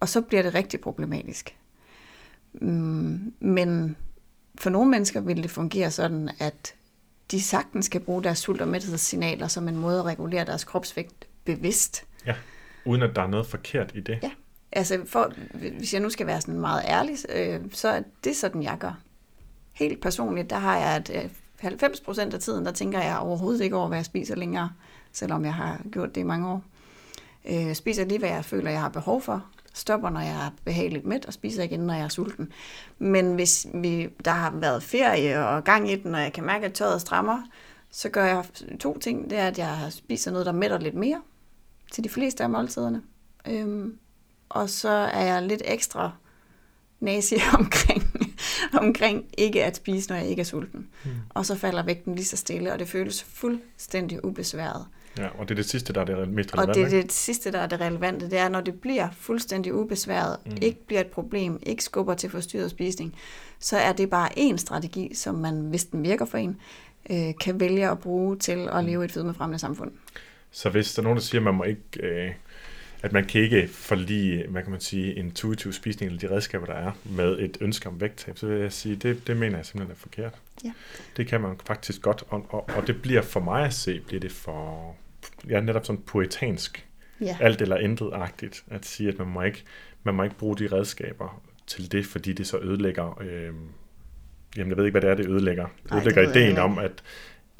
[0.00, 1.56] Og så bliver det rigtig problematisk.
[2.52, 3.96] Mm, men
[4.58, 6.74] for nogle mennesker vil det fungere sådan, at
[7.30, 11.26] de sagtens skal bruge deres sult- og mæthedssignaler som en måde at regulere deres kropsvægt
[11.44, 12.04] bevidst.
[12.26, 12.34] Ja,
[12.84, 14.18] uden at der er noget forkert i det.
[14.22, 14.30] Ja.
[14.72, 15.32] Altså, for,
[15.78, 18.98] hvis jeg nu skal være sådan meget ærlig, øh, så er det sådan, jeg gør.
[19.72, 23.60] Helt personligt, der har jeg, at øh, 90 procent af tiden, der tænker jeg overhovedet
[23.60, 24.70] ikke over, hvad jeg spiser længere,
[25.12, 26.64] selvom jeg har gjort det i mange år.
[27.50, 29.44] Øh, spiser lige, hvad jeg føler, jeg har behov for.
[29.74, 32.52] Stopper, når jeg er behageligt mæt, og spiser igen, når jeg er sulten.
[32.98, 36.66] Men hvis vi, der har været ferie og gang i den, og jeg kan mærke,
[36.66, 37.42] at tøjet strammer,
[37.90, 38.44] så gør jeg
[38.80, 39.30] to ting.
[39.30, 41.22] Det er, at jeg spiser noget, der mætter lidt mere
[41.92, 43.02] til de fleste af måltiderne.
[43.48, 43.98] Øhm,
[44.52, 46.10] og så er jeg lidt ekstra
[47.00, 48.02] nazi omkring,
[48.72, 50.88] omkring ikke at spise, når jeg ikke er sulten.
[51.04, 51.10] Mm.
[51.28, 54.86] Og så falder vægten lige så stille, og det føles fuldstændig ubesværet.
[55.18, 56.90] Ja, og det er det sidste, der er det mest Og relevante.
[56.90, 60.36] det er det sidste, der er det relevante, det er, når det bliver fuldstændig ubesværet,
[60.46, 60.56] mm.
[60.60, 63.14] ikke bliver et problem, ikke skubber til forstyrret spisning,
[63.58, 66.56] så er det bare en strategi, som man, hvis den virker for en,
[67.10, 69.90] øh, kan vælge at bruge til at leve i et fedmefremmende samfund.
[70.50, 72.30] Så hvis der er nogen, der siger, at man må ikke, øh,
[73.02, 76.74] at man kan ikke forlige, hvad kan man sige, intuitiv spisning eller de redskaber, der
[76.74, 79.92] er, med et ønske om vægttab, så vil jeg sige, det, det mener jeg simpelthen
[79.92, 80.34] er forkert.
[80.64, 80.72] Ja.
[81.16, 84.20] Det kan man faktisk godt, og, og, og det bliver for mig at se, bliver
[84.20, 84.94] det for,
[85.48, 86.86] ja, netop sådan puritansk,
[87.20, 87.36] Ja.
[87.40, 89.62] alt eller intet-agtigt, at sige, at man må ikke,
[90.02, 93.54] man må ikke bruge de redskaber til det, fordi det så ødelægger, øh,
[94.56, 95.66] jamen jeg ved ikke, hvad det er, det ødelægger.
[95.66, 97.02] Det det ødelægger ved jeg ideen om, at,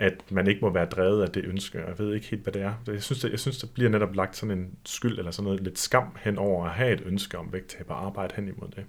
[0.03, 1.79] at man ikke må være drevet af det ønske.
[1.79, 2.73] Jeg ved ikke helt, hvad det er.
[2.87, 5.61] Jeg synes, det, jeg synes, der bliver netop lagt sådan en skyld eller sådan noget
[5.61, 8.85] lidt skam hen over at have et ønske om vægttab og arbejde hen imod det.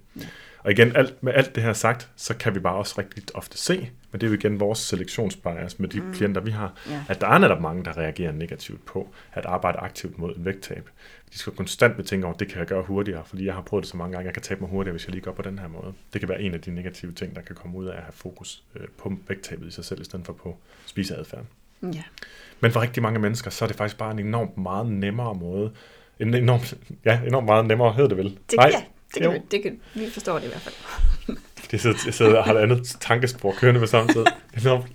[0.58, 3.58] Og igen, alt, med alt det her sagt, så kan vi bare også rigtig ofte
[3.58, 6.12] se, men det er jo igen vores selektionsbias med de mm.
[6.12, 7.04] klienter, vi har, Ja.
[7.08, 10.88] at der er netop mange, der reagerer negativt på at arbejde aktivt mod en vægttab.
[11.32, 13.82] De skal konstant betænke over, at det kan jeg gøre hurtigere, fordi jeg har prøvet
[13.82, 15.58] det så mange gange, jeg kan tabe mig hurtigere, hvis jeg lige gør på den
[15.58, 15.92] her måde.
[16.12, 18.12] Det kan være en af de negative ting, der kan komme ud af at have
[18.12, 20.56] fokus øh, på vægttabet i sig selv, i stedet for på
[20.86, 21.46] spiseadfærden.
[21.82, 22.02] Ja.
[22.60, 25.72] Men for rigtig mange mennesker, så er det faktisk bare en enormt meget nemmere måde,
[26.20, 28.38] en enormt, ja, enormt meget nemmere, hedder det vel?
[28.50, 29.30] Det, ja, det kan, Jo.
[29.30, 30.74] vi, det kan, vi forstår det i hvert fald.
[31.74, 34.24] Jeg sidder, jeg sidder og har et andet tankespor kørende på samme tid.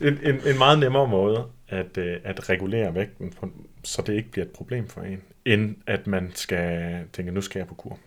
[0.01, 3.49] En, en, en meget nemmere måde at, øh, at regulere vægten, på,
[3.83, 7.59] så det ikke bliver et problem for en, end at man skal tænke, nu skal
[7.59, 7.97] jeg på kur.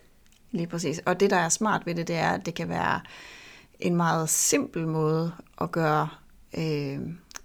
[0.50, 1.02] Lige præcis.
[1.06, 3.00] Og det, der er smart ved det, det er, at det kan være
[3.80, 6.08] en meget simpel måde at gøre
[6.58, 6.98] øh,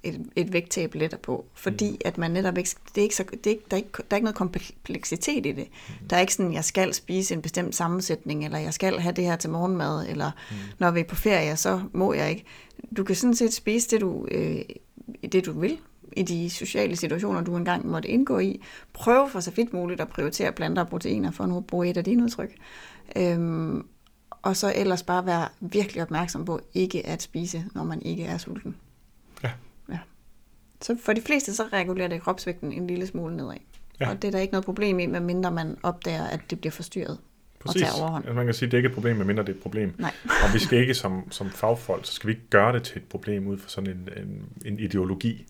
[0.04, 1.46] et, et vægttab lettere på.
[1.54, 1.98] Fordi mm.
[2.06, 4.04] at man netop ikke, det er ikke så, det er ikke, der, er ikke, der
[4.10, 5.68] er ikke noget kompleksitet i det.
[5.90, 6.08] Mm.
[6.08, 9.24] Der er ikke sådan, jeg skal spise en bestemt sammensætning, eller jeg skal have det
[9.24, 10.56] her til morgenmad, eller mm.
[10.80, 12.44] når vi er på ferie, så må jeg ikke.
[12.98, 14.62] Du kan sådan set spise det, du, øh,
[15.32, 15.78] det, du vil
[16.18, 18.62] i de sociale situationer, du engang måtte indgå i.
[18.94, 21.98] Prøv for så vidt muligt at prioritere planter og proteiner, for nu at bruge et
[21.98, 22.56] af dine udtryk.
[23.16, 23.86] Øhm,
[24.42, 28.38] og så ellers bare være virkelig opmærksom på ikke at spise, når man ikke er
[28.38, 28.76] sulten.
[30.82, 33.58] Så for de fleste, så regulerer det kropsvægten en lille smule nedad.
[34.00, 34.10] Ja.
[34.10, 37.18] Og det er der ikke noget problem i, medmindre man opdager, at det bliver forstyrret
[37.68, 38.26] og tager overhånd.
[38.26, 39.94] Altså, man kan sige, at det ikke er et problem, medmindre det er et problem.
[39.98, 40.12] Nej.
[40.44, 43.04] og vi skal ikke som, som fagfolk, så skal vi ikke gøre det til et
[43.04, 45.46] problem ud fra sådan en, en, en ideologi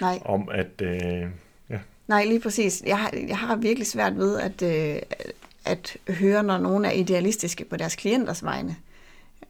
[0.00, 1.28] Nej, om, at øh,
[1.70, 1.78] ja,
[2.08, 2.82] nej, lige præcis.
[2.86, 5.02] Jeg har, jeg har virkelig svært ved at, øh,
[5.64, 8.76] at høre, når nogen er idealistiske på deres klienters vegne.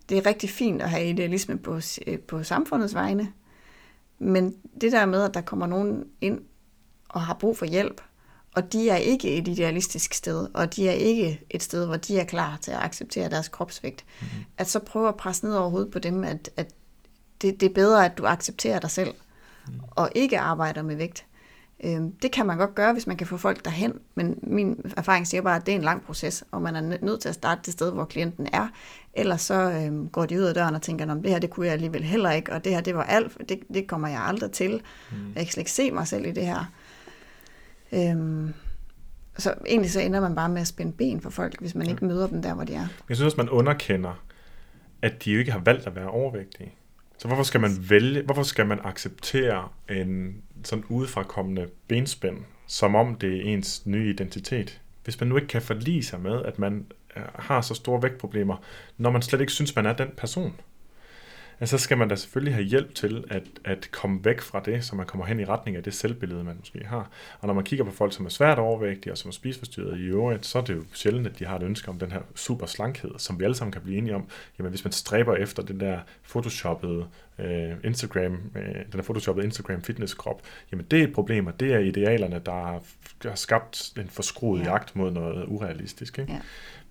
[0.09, 3.33] Det er rigtig fint at have idealisme på, øh, på samfundets vegne,
[4.21, 6.41] men det der med, at der kommer nogen ind
[7.09, 8.01] og har brug for hjælp,
[8.55, 12.19] og de er ikke et idealistisk sted, og de er ikke et sted, hvor de
[12.21, 14.29] er klar til at acceptere deres kropsvægt, Mhm.
[14.31, 14.45] mm-hmm.
[14.59, 16.75] at så prøve at presse ned over hovedet på dem, at, at
[17.43, 19.15] det, det er bedre, at du accepterer dig selv,
[19.67, 19.73] mm.
[19.91, 21.27] og ikke arbejder med vægt.
[21.85, 25.27] Øhm, det kan man godt gøre, hvis man kan få folk derhen, men min erfaring
[25.27, 27.35] siger bare, at det er en lang proces, og man er nø- nødt til at
[27.35, 28.69] starte det sted, hvor klienten er.
[29.15, 31.67] Ellers så øhm, går de ud af døren og tænker, om det her, det kunne
[31.67, 34.53] jeg alligevel heller ikke, og det her, det var alt, det, det kommer jeg aldrig
[34.53, 34.83] til.
[35.11, 35.17] Mm.
[35.35, 36.73] Jeg kan slet ikke se mig selv i det her.
[37.93, 38.53] Øhm,
[39.39, 42.05] så egentlig så ender man bare med at spænde ben for folk, hvis man ikke
[42.05, 42.87] møder dem der, hvor de er.
[43.09, 44.23] Jeg synes også, man underkender,
[45.03, 46.75] at de jo ikke har valgt at være overvægtige.
[47.21, 53.15] Så hvorfor skal man vælge, hvorfor skal man acceptere en sådan udefrakommende benspænd, som om
[53.15, 54.81] det er ens nye identitet?
[55.05, 58.57] Hvis man nu ikke kan forlige sig med, at man øh, har så store vægtproblemer,
[58.99, 60.55] når man slet ikke synes, man er den person.
[61.61, 64.85] Altså, så skal man da selvfølgelig have hjælp til at, at komme væk fra det,
[64.85, 67.11] så man kommer hen i retning af det selvbillede, man måske har.
[67.41, 70.03] Og når man kigger på folk, som er svært overvægtige og som er spiseforstyrret i
[70.03, 72.67] øvrigt, så er det jo sjældent, at de har et ønske om den her super
[72.67, 74.25] slankhed, som vi alle sammen kan blive enige om.
[74.59, 75.99] Jamen, hvis man stræber efter den der
[76.29, 77.07] photoshoppede
[77.39, 80.43] øh, Instagram, øh, den der photoshoppede Instagram fitness krop,
[80.73, 82.83] jamen det er et problem, og det er idealerne, der har,
[83.29, 84.71] har skabt en forskruet Ja.
[84.71, 86.19] jagt mod noget urealistisk.
[86.19, 86.33] Ikke?
[86.33, 86.41] Ja.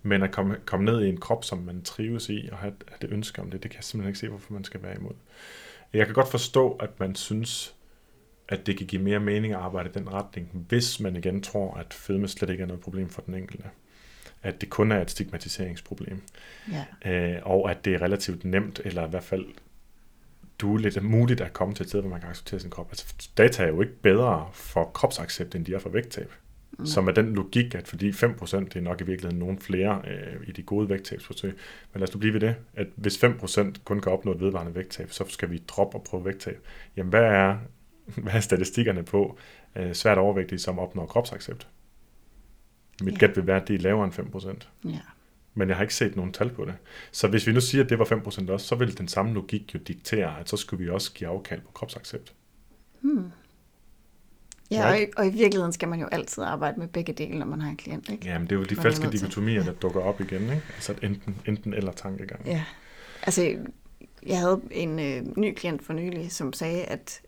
[0.02, 2.98] Men at komme, komme ned i en krop, som man trives i, og have, have
[3.00, 5.14] det ønske om det, det kan jeg simpelthen ikke se, hvorfor man skal være imod.
[5.92, 7.74] Jeg kan godt forstå, at man synes,
[8.48, 11.74] at det kan give mere mening at arbejde i den retning, hvis man igen tror,
[11.74, 13.64] at fedme slet ikke er noget problem for den enkelte.
[14.42, 16.22] at det kun er et stigmatiseringsproblem.
[17.04, 17.10] Ja.
[17.12, 19.46] Øh, og at det er relativt nemt, eller i hvert fald
[20.58, 22.88] dueligt, muligt at komme til et sted, hvor man kan acceptere sin krop.
[22.90, 26.32] Altså, data er jo ikke bedre for kropsaccept, end de er for vægttab.
[26.80, 26.86] Mm.
[26.86, 30.48] Som er den logik, at fordi 5% det er nok i virkeligheden nogen flere øh,
[30.48, 31.50] i de gode vægttabsforsøg.
[31.92, 34.74] Men lad os nu blive ved det, at hvis 5% kun kan opnå et vedvarende
[34.74, 36.58] vægttab, så skal vi droppe og prøve vægttab.
[36.96, 37.56] Jamen hvad er,
[38.22, 39.38] hvad er statistikkerne på
[39.76, 41.68] øh, svært overvægtige, som opnår kropsaccept?
[43.02, 43.18] Mit Ja.
[43.18, 44.90] gæt vil være, at de er lavere end 5%.
[44.90, 44.98] ja.
[45.54, 46.74] Men jeg har ikke set nogen tal på det.
[47.12, 49.74] Så hvis vi nu siger, at det var 5% også, så vil den samme logik
[49.74, 52.34] jo diktere, at så skulle vi også give afkald på kropsaccept.
[54.70, 57.46] Ja, og i, og i virkeligheden skal man jo altid arbejde med begge dele, når
[57.46, 58.26] man har en klient, ikke?
[58.26, 60.62] Jamen, det er jo de Man falske dikotomier, der dukker op igen, ikke?
[60.74, 62.46] Altså enten, enten eller tankegang.
[62.46, 62.64] Ja.
[63.22, 63.56] Altså,
[64.26, 67.20] jeg havde en øh, ny klient for nylig, som sagde, at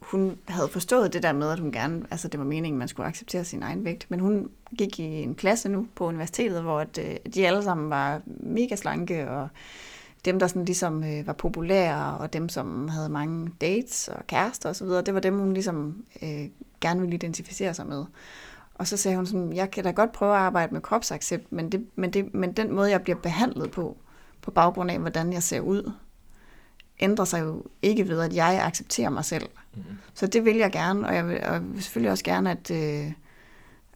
[0.00, 3.06] hun havde forstået det der med, at hun gerne, altså det var meningen, man skulle
[3.06, 6.98] acceptere sin egen vægt, men hun gik i en klasse nu på universitetet, hvor at,
[6.98, 9.48] øh, de alle sammen var mega slanke, og
[10.26, 14.68] dem, der sådan ligesom øh, var populære, og dem, som havde mange dates og kærester
[14.70, 16.44] osv., det var dem, hun ligesom øh,
[16.80, 18.04] gerne ville identificere sig med.
[18.74, 21.72] Og så sagde hun sådan, jeg kan da godt prøve at arbejde med kropsaccept, men,
[21.72, 23.96] det, men, det, men den måde, jeg bliver behandlet på,
[24.42, 25.92] på baggrund af, hvordan jeg ser ud,
[27.00, 29.46] ændrer sig jo ikke ved, at jeg accepterer mig selv.
[29.74, 29.82] Mm.
[30.14, 32.70] Så det vil jeg gerne, og jeg vil, og jeg vil selvfølgelig også gerne, at
[32.70, 33.12] øh,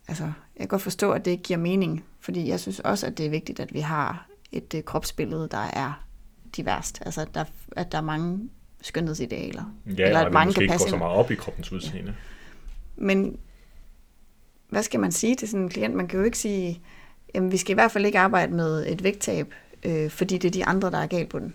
[0.09, 3.19] altså, jeg kan godt forstå, at det ikke giver mening, fordi jeg synes også, at
[3.19, 6.05] det er vigtigt, at vi har et øh, kropsbillede, der er
[6.57, 7.03] diverst.
[7.05, 7.45] Altså, at der,
[7.77, 8.51] at der er mange
[8.83, 9.75] skønhedsidealer.
[9.87, 12.15] Ja, eller at mange måske kan ikke går passe så meget op i kroppens udseende.
[12.97, 13.39] Men
[14.69, 15.95] hvad skal man sige til sådan en klient?
[15.95, 16.81] Man kan jo ikke sige,
[17.35, 20.53] jamen vi skal i hvert fald ikke arbejde med et vægttab, øh, fordi det er
[20.53, 21.55] de andre, der er galt på den.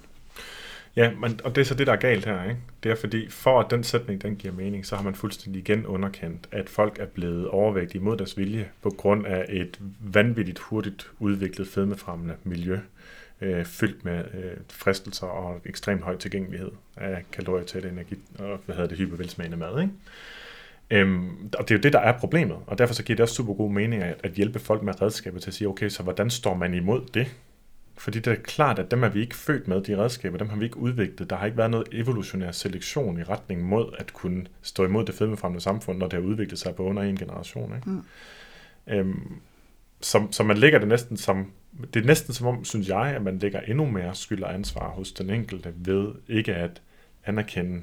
[0.95, 2.57] Ja, men, og det er så det, der er galt her, ikke?
[2.83, 5.85] Det er fordi, for at den sætning, den giver mening, så har man fuldstændig igen
[5.85, 11.11] underkendt, at folk er blevet overvægtige mod deres vilje, på grund af et vanvittigt hurtigt
[11.19, 12.79] udviklet fedmefremmende miljø,
[13.45, 18.75] øh, fyldt med øh, fristelser og ekstremt høj tilgængelighed af kalorier til energi, og hvad
[18.75, 19.93] hedder det, hypervelsmagende mad, ikke?
[20.91, 23.35] Øhm, og det er jo det, der er problemet, og derfor så giver det også
[23.35, 26.29] super god mening at, at hjælpe folk med redskaber til at sige, okay, så hvordan
[26.29, 27.35] står man imod det?
[27.97, 30.57] Fordi det er klart, at dem er vi ikke født med, de redskaber, dem har
[30.57, 31.29] vi ikke udviklet.
[31.29, 35.15] Der har ikke været noget evolutionær selektion i retning mod at kunne stå imod det
[35.15, 37.75] fedmefremmende samfund, når det har udviklet sig på under en generation.
[37.75, 37.89] Ikke?
[37.89, 38.03] Mm.
[38.87, 39.35] Øhm,
[40.01, 41.51] så, så man lægger det næsten som,
[41.93, 44.89] det er næsten som om, synes jeg, at man lægger endnu mere skyld og ansvar
[44.89, 46.81] hos den enkelte ved ikke at
[47.25, 47.81] anerkende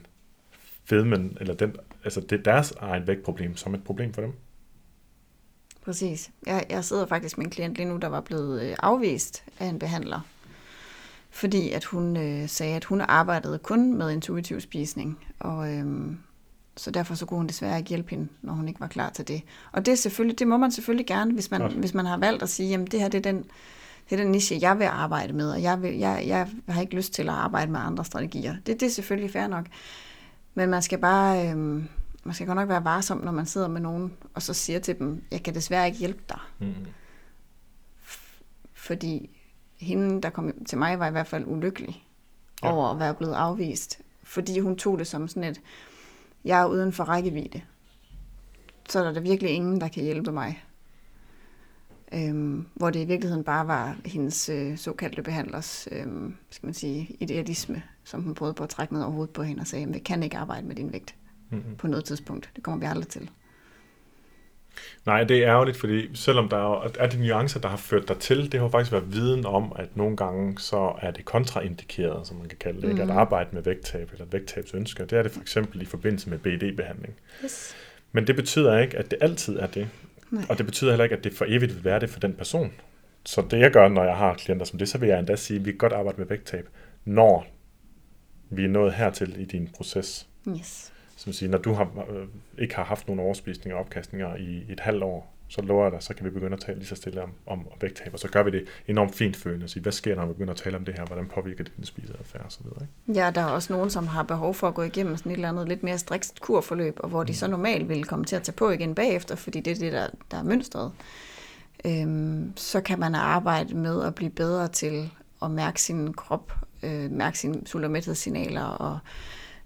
[0.85, 4.33] fedmen, eller den, altså det er deres eget vægtproblem som et problem for dem.
[5.85, 6.31] Præcis.
[6.47, 9.67] Jeg, jeg sidder faktisk med en klient lige nu, der var blevet øh, afvist af
[9.67, 10.21] en behandler,
[11.31, 16.13] fordi at hun øh, sagde, at hun arbejdede kun med intuitiv spisning, og øh,
[16.77, 19.29] så derfor så kunne hun desværre ikke hjælpe hende, når hun ikke var klar til
[19.29, 19.43] det.
[19.73, 21.73] Og det, er selvfølgelig, det må man selvfølgelig gerne, hvis man, Klart.
[21.73, 23.45] hvis man har valgt at sige, jamen det her det er den,
[24.11, 26.97] det er den niche, jeg vil arbejde med, og jeg, vil, jeg, jeg har ikke
[26.97, 28.57] lyst til at arbejde med andre strategier.
[28.67, 29.67] Det, det er selvfølgelig fair nok.
[30.55, 31.57] Men man skal bare, øh,
[32.25, 34.99] man skal godt nok være varsom, når man sidder med nogen, og så siger til
[34.99, 36.39] dem, jeg kan desværre ikke hjælpe dig.
[36.59, 36.75] Mm.
[38.73, 39.31] Fordi
[39.77, 42.05] hende, der kom til mig, var i hvert fald ulykkelig
[42.63, 42.73] Ja.
[42.73, 44.01] over at være blevet afvist.
[44.23, 45.61] Fordi hun tog det som sådan et,
[46.45, 47.61] jeg er uden for rækkevidde.
[48.89, 50.65] Så er der virkelig ingen, der kan hjælpe mig.
[52.15, 57.17] Øhm, hvor det i virkeligheden bare var hendes øh, såkaldte behandlers, øhm, skal man sige,
[57.21, 59.99] idealisme, som hun prøvede på at trække ned over hovedet på hende og sagde, vi
[59.99, 61.15] kan ikke arbejde med din vægt
[61.53, 61.63] Mm.
[61.79, 62.51] på noget tidspunkt.
[62.57, 63.31] Det kommer vi aldrig til.
[65.07, 68.19] Nej, det er ærgerligt, fordi selvom der er, er de nuancer, der har ført dig
[68.19, 72.27] til, det har jo faktisk været viden om, at nogle gange så er det kontraindikeret,
[72.27, 72.91] som man kan kalde det, mm.
[72.91, 73.03] ikke?
[73.03, 75.05] at arbejde med vægttab eller vægttabsønsker.
[75.05, 77.15] Det er det for eksempel i forbindelse med BD-behandling.
[77.45, 77.75] Yes.
[78.13, 79.89] Men det betyder ikke, at det altid er det.
[80.33, 80.45] Nej.
[80.49, 82.73] Og det betyder heller ikke, at det for evigt vil være det for den person.
[83.25, 85.59] Så det jeg gør, når jeg har klienter som det, så vil jeg endda sige,
[85.59, 86.69] at vi kan godt arbejde med vægttab,
[87.05, 87.47] når
[88.51, 90.29] vi er nået hertil i din proces.
[90.49, 90.93] Yes.
[91.17, 92.27] Som siger, når du har, øh,
[92.59, 96.03] ikke har haft nogen overspisninger og opkastninger i et halvt år, så lover jeg dig,
[96.03, 98.43] så kan vi begynde at tale lige så stille om, om vægttab, og så gør
[98.43, 99.69] vi det enormt fint følende.
[99.69, 101.05] Sige, hvad sker der, når vi begynder at tale om det her?
[101.05, 103.21] Hvordan påvirker det din spiseadfærd videre, ikke?
[103.21, 105.49] Ja, der er også nogen, som har behov for at gå igennem sådan et eller
[105.49, 108.57] andet lidt mere strikst kurforløb, og hvor de så normalt ville komme til at tage
[108.57, 110.93] på igen bagefter, fordi det er det, der, der er mønstret.
[111.85, 115.11] Øhm, så kan man arbejde med at blive bedre til
[115.43, 118.99] at mærke sin krop, øh, mærke sine sultermæthedssignaler og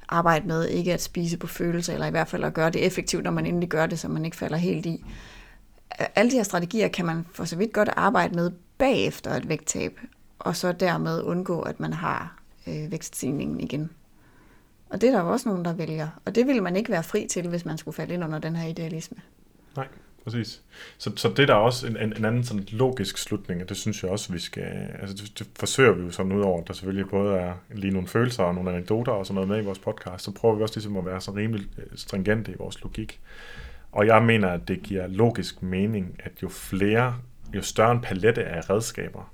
[0.09, 3.25] arbejde med ikke at spise på følelser, eller i hvert fald at gøre det effektivt,
[3.25, 5.05] når man endelig gør det, så man ikke falder helt i.
[5.91, 10.01] Alle de her strategier kan man for så vidt godt arbejde med bagefter et vægttab,
[10.39, 13.91] og så dermed undgå, at man har øh, vækststigningen igen.
[14.91, 16.09] Og det er der jo også nogen, der vælger.
[16.25, 18.57] Og det ville man ikke være fri til, hvis man skulle falde ind under den
[18.57, 19.17] her idealisme.
[19.77, 19.89] Nej.
[20.25, 20.63] præcis.
[20.99, 23.77] Så, så det er der også en, en, en anden sådan logisk slutning, og det
[23.77, 24.63] synes jeg også, vi skal...
[25.01, 27.93] Altså, det, det forsøger vi jo sådan ud over, at der selvfølgelig både er lige
[27.93, 30.63] nogle følelser og nogle anekdoter og sådan noget med i vores podcast, så prøver vi
[30.63, 33.21] også ligesom at være så rimelig øh, stringente i vores logik.
[33.97, 37.17] Og jeg mener, at det giver logisk mening, at jo flere,
[37.55, 39.33] jo større en palette af redskaber,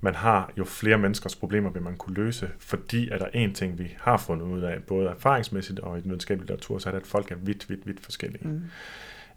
[0.00, 3.78] man har, jo flere menneskers problemer vil man kunne løse, fordi er der en ting,
[3.78, 7.00] vi har fundet ud af, både erfaringsmæssigt og i den videnskabelige litteratur, så er det,
[7.00, 8.48] at folk er vidt, vidt, vidt forskellige.
[8.48, 8.62] Mm.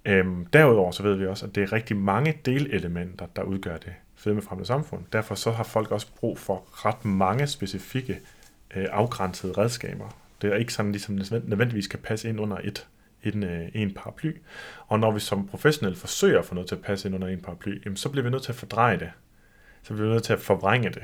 [0.06, 3.94] Øhm, derudover så ved vi også, at det er rigtig mange delelementer, der udgør det
[4.16, 5.04] fedmefremmende samfund.
[5.14, 8.20] Derfor så har folk også brug for ret mange specifikke
[8.76, 10.16] øh, afgrænsede redskaber.
[10.42, 12.88] Det er ikke sådan, ligesom nødvendigvis kan passe ind under et
[13.24, 14.32] en, øh, en paraply.
[14.88, 17.42] Og når vi som professionelle forsøger at få noget til at passe ind under en
[17.42, 19.12] paraply, jamen, så bliver vi nødt til at fordreje det.
[19.84, 21.04] Så bliver vi nødt til at forvrænge det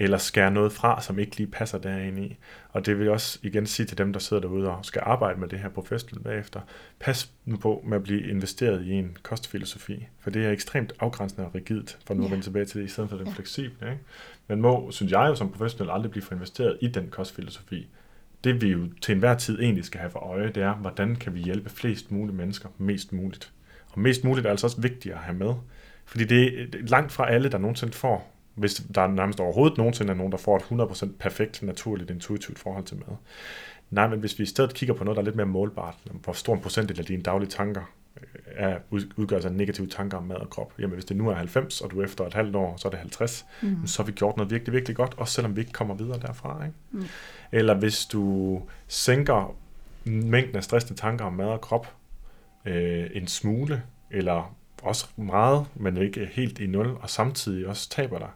[0.00, 2.36] eller skære noget fra, som ikke lige passer derinde i.
[2.68, 5.40] Og det vil jeg også igen sige til dem, der sidder derude og skal arbejde
[5.40, 6.60] med det her professionelt bagefter.
[7.00, 11.46] Pas nu på med at blive investeret i en kostfilosofi, for det er ekstremt afgrænsende
[11.46, 13.32] og rigidt, for nu at vende tilbage til det, i stedet for den ja.
[13.32, 13.90] fleksible.
[13.90, 14.02] Ikke?
[14.48, 17.88] Man må, synes jeg jo som professionel, aldrig blive for investeret i den kostfilosofi.
[18.44, 21.34] Det vi jo til enhver tid egentlig skal have for øje, det er, hvordan kan
[21.34, 23.52] vi hjælpe flest mulige mennesker mest muligt.
[23.92, 25.54] Og mest muligt er altså også vigtigt at have med,
[26.04, 30.16] fordi det er langt fra alle, der nogensinde får hvis der nærmest overhovedet nogensinde er
[30.16, 33.16] nogen, der får et 100% perfekt, naturligt, intuitivt forhold til mad.
[33.90, 36.32] Nej, men hvis vi i stedet kigger på noget, der er lidt mere målbart, hvor
[36.32, 37.92] stor en procentdel af dine daglige tanker
[38.46, 38.78] er,
[39.16, 40.72] udgør sig negative tanker om mad og krop.
[40.78, 42.98] Jamen hvis det nu er 90, og du efter et halvt år, så er det
[42.98, 43.86] 50, mm.
[43.86, 46.64] så har vi gjort noget virkelig, virkelig godt, også selvom vi ikke kommer videre derfra.
[46.64, 46.76] Ikke?
[46.90, 47.04] Mm.
[47.52, 49.56] Eller hvis du sænker
[50.04, 51.94] mængden af stressende tanker om mad og krop
[52.64, 58.18] øh, en smule, eller også meget, men ikke helt i nul, og samtidig også taber
[58.18, 58.30] dig,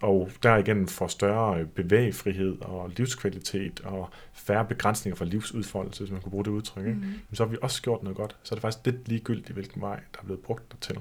[0.00, 6.30] og derigennem får større bevægefrihed og livskvalitet og færre begrænsninger for livsudfoldelse, hvis man kunne
[6.30, 6.98] bruge det udtryk, ikke?
[6.98, 7.34] Mm.
[7.36, 8.36] så har vi også gjort noget godt.
[8.42, 10.98] Så er det faktisk lidt ligegyldigt, hvilken vej, der er blevet brugt dertil.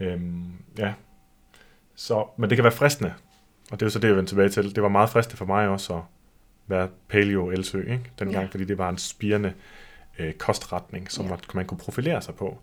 [0.00, 0.94] Øhm, ja.
[1.94, 3.14] Så, men det kan være fristende,
[3.70, 4.74] og det er jo så det, jeg vendte tilbage til.
[4.74, 6.02] Det var meget fristende for mig også at
[6.66, 8.10] være paleo Elsø, ikke?
[8.18, 8.50] dengang, ja.
[8.50, 9.52] fordi det var en spirende
[10.18, 11.36] øh, kostretning, som ja.
[11.54, 12.58] man kunne profilere sig på.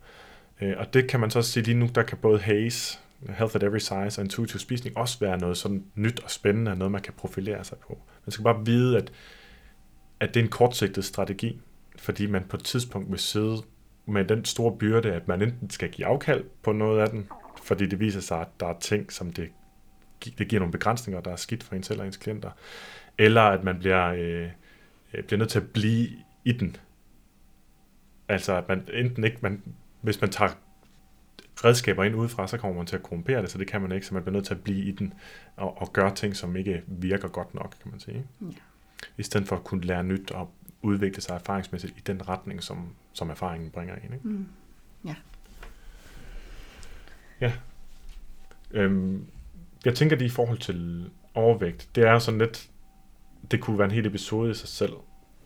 [0.61, 2.99] Øh, og det kan man så sige lige nu, der kan både Haze,
[3.29, 6.91] Health at Every Size og intuitiv spisning også være noget sådan nyt og spændende, noget
[6.91, 7.97] man kan profilere sig på.
[8.25, 9.11] Man skal bare vide, at,
[10.19, 11.61] at det er en kortsigtet strategi,
[11.97, 13.57] fordi man på et tidspunkt vil sidde
[14.05, 17.27] med den store byrde, at man enten skal give afkald på noget af den,
[17.63, 19.49] fordi det viser sig, at der er ting, som det,
[20.26, 22.51] det giver nogle begrænsninger, der er skidt for en selv og ens klienter,
[23.17, 24.49] eller at man bliver, øh,
[25.13, 26.09] øh, bliver nødt til at blive
[26.45, 26.78] i den.
[28.28, 29.63] Altså at man enten ikke, man,
[30.01, 30.51] hvis man tager
[31.65, 34.05] redskaber ind udefra, så kommer man til at korrumpere det, så det kan man ikke,
[34.05, 35.13] så man bliver nødt til at blive i den
[35.55, 38.26] og, og gøre ting, som ikke virker godt nok, kan man sige.
[38.41, 38.45] Ja.
[39.17, 40.51] I stedet for at kunne lære nyt og
[40.82, 44.13] udvikle sig erfaringsmæssigt i den retning, som, som erfaringen bringer ind.
[44.13, 44.28] Ikke?
[44.28, 44.47] Mm.
[45.05, 45.15] Ja.
[47.41, 47.53] Ja.
[48.72, 49.26] Øhm,
[49.86, 52.69] jeg tænker det i forhold til overvægt, det er sådan lidt,
[53.51, 54.93] det kunne være en hel episode i sig selv,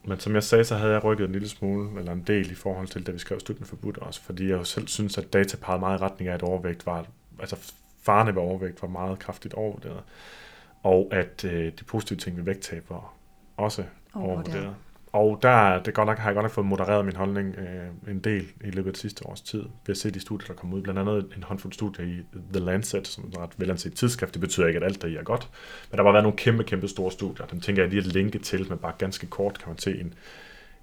[0.07, 2.55] men som jeg sagde, så havde jeg rykket en lille smule, eller en del i
[2.55, 5.57] forhold til, da vi skrev Støtten forbudt også, fordi jeg jo selv synes, at data
[5.57, 7.05] pegede meget i retning af, at overvægt var,
[7.39, 10.03] altså farne ved overvægt var meget kraftigt overvurderet,
[10.83, 13.13] og at øh, de positive ting ved vægttab var
[13.57, 13.83] også
[14.13, 14.75] overvurderet.
[15.15, 18.19] Og der det godt nok, har jeg godt nok fået modereret min holdning øh, en
[18.19, 20.73] del i løbet af det sidste års tid, Vi har set de studier, der kom
[20.73, 20.81] ud.
[20.81, 22.21] Blandt andet en håndfuld studier i
[22.53, 24.33] The Lancet, som er et velanset tidsskrift.
[24.33, 25.49] Det betyder ikke, at alt der i er godt.
[25.91, 27.45] Men der har været nogle kæmpe, kæmpe store studier.
[27.45, 30.13] Dem tænker jeg lige at linke til, men bare ganske kort kan man se en,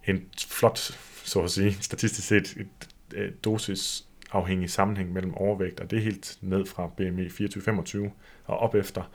[0.07, 0.79] en flot,
[1.25, 5.99] så at sige, statistisk set, et, øh, et dosis afhængig sammenhæng mellem overvægt, og det
[5.99, 8.11] er helt ned fra BMI 24-25
[8.45, 9.11] og op efter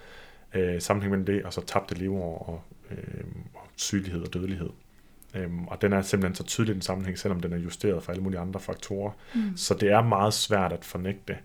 [0.54, 2.62] øh, sammenhæng mellem det, og så tabte leveår og,
[2.92, 4.70] øh, og sygelighed og dødelighed.
[5.38, 8.24] Øhm, og den er simpelthen så tydelig en sammenhæng, selvom den er justeret for alle
[8.24, 9.12] mulige andre faktorer.
[9.36, 9.58] Mm.
[9.58, 11.38] Så det er meget svært at fornægte,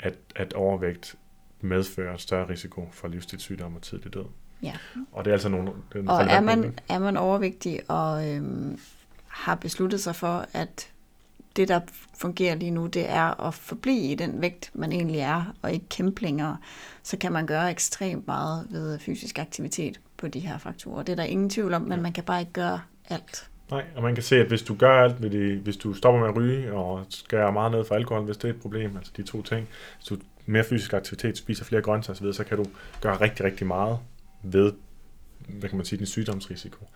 [0.00, 1.14] at, at overvægt
[1.60, 4.24] medfører større risiko for livsstilssygdom og tidlig død.
[4.62, 4.72] Ja.
[5.12, 5.72] Og det er altså nogle...
[5.94, 8.78] Og er man, er man overvægtig og øhm,
[9.26, 10.90] har besluttet sig for, at
[11.56, 11.80] det, der
[12.18, 15.88] fungerer lige nu, det er at forblive i den vægt, man egentlig er, og ikke
[15.88, 16.56] kæmpe længere,
[17.02, 21.02] så kan man gøre ekstremt meget ved fysisk aktivitet på de her faktorer.
[21.02, 22.00] Det er der ingen tvivl om, men ja.
[22.00, 22.80] man kan bare ikke gøre
[23.10, 23.50] alt.
[23.70, 26.20] Nej, og man kan se, at hvis du gør alt, ved det, hvis du stopper
[26.20, 29.12] med at ryge og skærer meget ned for alkohol, hvis det er et problem, altså
[29.16, 32.64] de to ting, hvis du mere fysisk aktivitet, spiser flere grøntsager osv., så kan du
[33.00, 33.98] gøre rigtig, rigtig meget
[34.42, 34.72] ved,
[35.48, 36.88] hvad kan man sige, din sygdomsrisiko.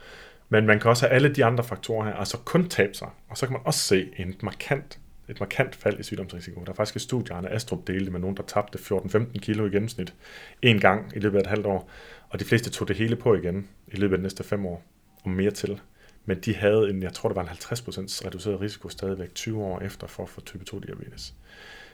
[0.48, 3.38] Men man kan også have alle de andre faktorer her, altså kun tabe sig, og
[3.38, 4.98] så kan man også se en markant,
[5.28, 6.60] et markant fald i sygdomsrisiko.
[6.64, 9.70] Der er faktisk et studie, Arne Astrup delte med nogen, der tabte 14-15 kilo i
[9.70, 10.14] gennemsnit
[10.62, 11.90] en gang i løbet af et halvt år,
[12.28, 14.84] og de fleste tog det hele på igen i løbet af de næste fem år,
[15.24, 15.80] og mere til
[16.24, 19.80] men de havde en, jeg tror det var en 50% reduceret risiko stadigvæk 20 år
[19.80, 21.34] efter for at få type 2 diabetes.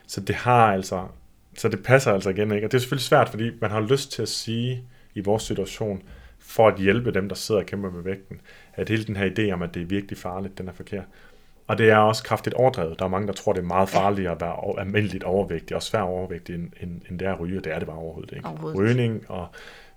[0.07, 1.07] Så det har altså,
[1.57, 2.67] så det passer altså igen ikke.
[2.67, 6.03] Og det er selvfølgelig svært, fordi man har lyst til at sige i vores situation,
[6.39, 8.41] for at hjælpe dem, der sidder og kæmper med vægten,
[8.73, 11.05] at hele den her idé om, at det er virkelig farligt, den er forkert.
[11.67, 12.99] Og det er også kraftigt overdrevet.
[12.99, 16.03] Der er mange, der tror, det er meget farligt at være almindeligt overvægtig, og svært
[16.03, 17.59] overvægtig, end, end, end det er at ryge.
[17.59, 18.47] Det er det bare overhovedet ikke.
[18.47, 18.79] Overhovedet.
[18.79, 19.47] Rygning og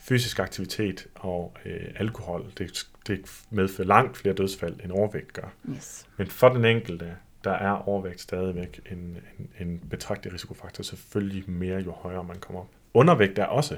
[0.09, 5.52] fysisk aktivitet og øh, alkohol, det, det medfører langt flere dødsfald, end overvægt gør.
[5.70, 6.07] Yes.
[6.16, 11.80] Men for den enkelte, der er overvægt stadigvæk en, en, en betragtelig risikofaktor, selvfølgelig mere
[11.80, 12.68] jo højere man kommer op.
[12.94, 13.76] Undervægt er også,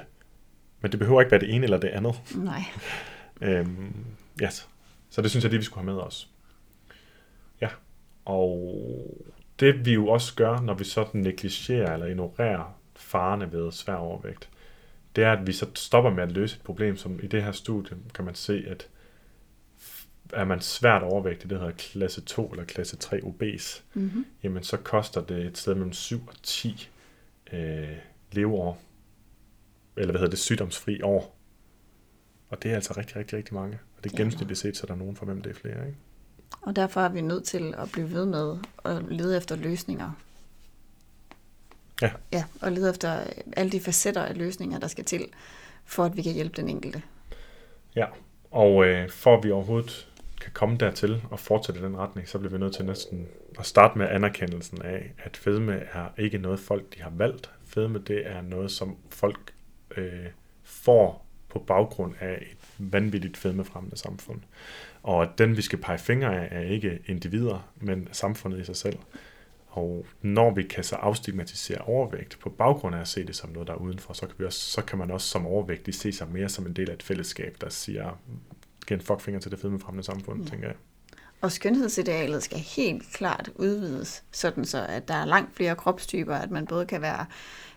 [0.81, 2.21] men det behøver ikke være det ene eller det andet.
[2.35, 2.61] Nej.
[3.41, 3.95] øhm,
[4.43, 4.69] yes.
[5.09, 6.29] Så det synes jeg, det vi skulle have med os.
[7.61, 7.69] Ja,
[8.25, 8.81] og
[9.59, 14.49] det vi jo også gør, når vi sådan negligerer eller ignorerer farerne ved svær overvægt,
[15.17, 17.51] det er, at vi så stopper med at løse et problem, som i det her
[17.51, 18.87] studie kan man se, at
[20.33, 24.25] er man svært overvægtig, det hedder klasse 2 eller klasse 3 obes, mm-hmm.
[24.43, 26.89] jamen så koster det et sted mellem 7 og 10
[27.53, 27.87] øh,
[28.31, 28.81] leveår,
[29.95, 31.37] eller hvad hedder det, sygdomsfri år.
[32.49, 33.79] Og det er altså rigtig, rigtig, rigtig mange.
[33.97, 35.87] Og det er gennemsnitligt set, så der er nogen for hvem det er flere.
[35.87, 35.97] Ikke?
[36.61, 40.11] Og derfor er vi nødt til at blive ved med at lede efter løsninger.
[42.01, 42.11] Ja.
[42.33, 43.19] Ja, og lede efter
[43.57, 45.25] alle de facetter af løsninger, der skal til,
[45.85, 47.01] for at vi kan hjælpe den enkelte.
[47.95, 48.05] Ja,
[48.51, 50.07] og øh, for at vi overhovedet
[50.41, 53.27] kan komme dertil og fortsætte den retning, så bliver vi nødt til næsten
[53.59, 57.51] at starte med anerkendelsen af, at fedme er ikke noget folk, de har valgt.
[57.65, 59.53] Fedme, det er noget, som folk
[59.97, 60.25] øh,
[60.63, 64.41] får på baggrund af et vanvittigt fedmefremmende samfund.
[65.03, 68.75] Og at den, vi skal pege fingre af, er ikke individer, men samfundet i sig
[68.75, 68.97] selv.
[69.77, 73.67] Og når vi kan så afstigmatisere overvægt på baggrund af at se det som noget,
[73.67, 76.27] der er udenfor, så kan, vi også, så kan man også som overvægtig se sig
[76.31, 78.19] mere som en del af et fællesskab, der siger,
[78.87, 80.49] giver en fuckfinger til det fedmefremmende samfund, ja.
[80.49, 80.75] tænker jeg.
[81.41, 86.51] Og skønhedsidealet skal helt klart udvides, sådan så at der er langt flere kropstyper, at
[86.51, 87.25] man både kan være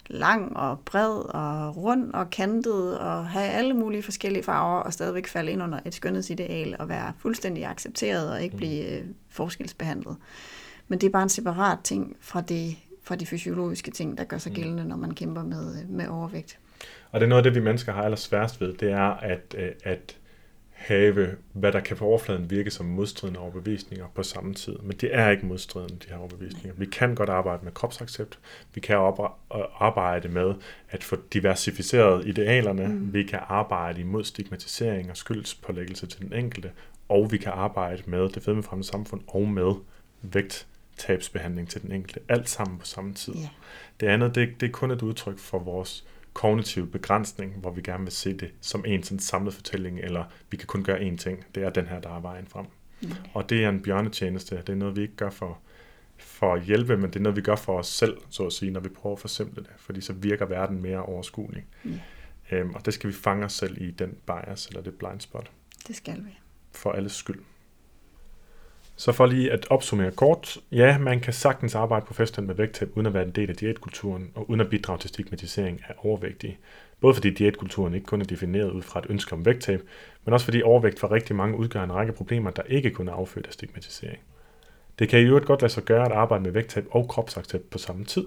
[0.07, 5.27] lang og bred og rund og kantet og have alle mulige forskellige farver og stadigvæk
[5.27, 8.59] falde ind under et skønhedsideal og være fuldstændig accepteret og ikke mm.
[8.59, 10.17] blive øh, forskelsbehandlet.
[10.91, 14.39] Men det er bare en separat ting fra, det, fra de fysiologiske ting, der gør
[14.39, 14.57] sig mm.
[14.57, 16.59] gældende, når man kæmper med, med overvægt.
[17.11, 19.71] Og det er noget af det, vi mennesker har allersværest ved, det er at, øh,
[19.85, 20.17] at
[20.71, 24.77] have, hvad der kan på overfladen virke som modstridende overbevisninger på samme tid.
[24.83, 26.73] Men det er ikke modstridende, de her overbevisninger.
[26.77, 28.39] Vi kan godt arbejde med kropsaccept.
[28.75, 28.97] Vi kan
[29.81, 30.55] arbejde med
[30.89, 32.87] at få diversificeret idealerne.
[32.87, 33.13] Mm.
[33.13, 36.71] Vi kan arbejde imod stigmatisering og skyldspålæggelse til den enkelte.
[37.09, 39.75] Og vi kan arbejde med det fedmefremmede samfund og med
[41.09, 42.21] vægttabsbehandling til den enkelte.
[42.29, 43.35] Alt sammen på samme tid.
[43.37, 43.49] Yeah.
[44.01, 48.05] Det andet, det, det er kun et udtryk for vores kognitiv begrænsning, hvor vi gerne
[48.05, 51.45] vil se det som en sådan samlet fortælling, eller vi kan kun gøre én ting.
[51.55, 52.67] Det er den her, der er vejen frem.
[53.03, 53.11] Mm.
[53.35, 54.57] Og det er en bjørnetjeneste.
[54.57, 55.59] Det er noget, vi ikke gør for,
[56.19, 58.71] for at hjælpe, men det er noget, vi gør for os selv, så at sige,
[58.71, 61.65] når vi prøver at forsimple det, fordi så virker verden mere overskuelig.
[61.85, 62.01] Mm.
[62.53, 65.51] Øhm, og det skal vi fange os selv i den bias, eller det blind spot.
[65.89, 66.39] Det skal vi.
[66.73, 67.41] For alles skyld.
[69.01, 70.59] Så for lige at opsummere kort.
[70.73, 74.31] Ja, man kan sagtens arbejde professionelt med vægttab uden at være en del af diætkulturen
[74.35, 76.59] og uden at bidrage til stigmatisering af overvægtige.
[77.01, 79.83] Både fordi diætkulturen ikke kun er defineret ud fra et ønske om vægttab,
[80.25, 83.13] men også fordi overvægt for rigtig mange udgør en række problemer, der ikke kun er
[83.13, 84.19] affødt af stigmatisering.
[84.99, 87.79] Det kan i øvrigt godt lade sig gøre at arbejde med vægttab og kropsaccept på
[87.79, 88.25] samme tid.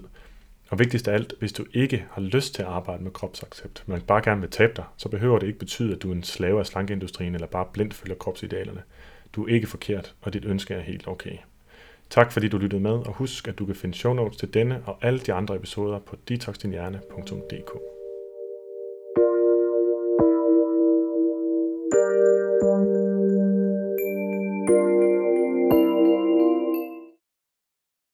[0.70, 4.00] Og vigtigst af alt, hvis du ikke har lyst til at arbejde med kropsaccept, men
[4.00, 6.60] bare gerne vil tabe dig, så behøver det ikke betyde, at du er en slave
[6.60, 8.82] af slankeindustrien eller bare blindt følger kropsidealerne.
[9.34, 11.36] Du er ikke forkert, og dit ønske er helt okay.
[12.10, 14.82] Tak fordi du lyttede med, og husk, at du kan finde show notes til denne
[14.86, 17.93] og alle de andre episoder på detoxdinhjerne.dk.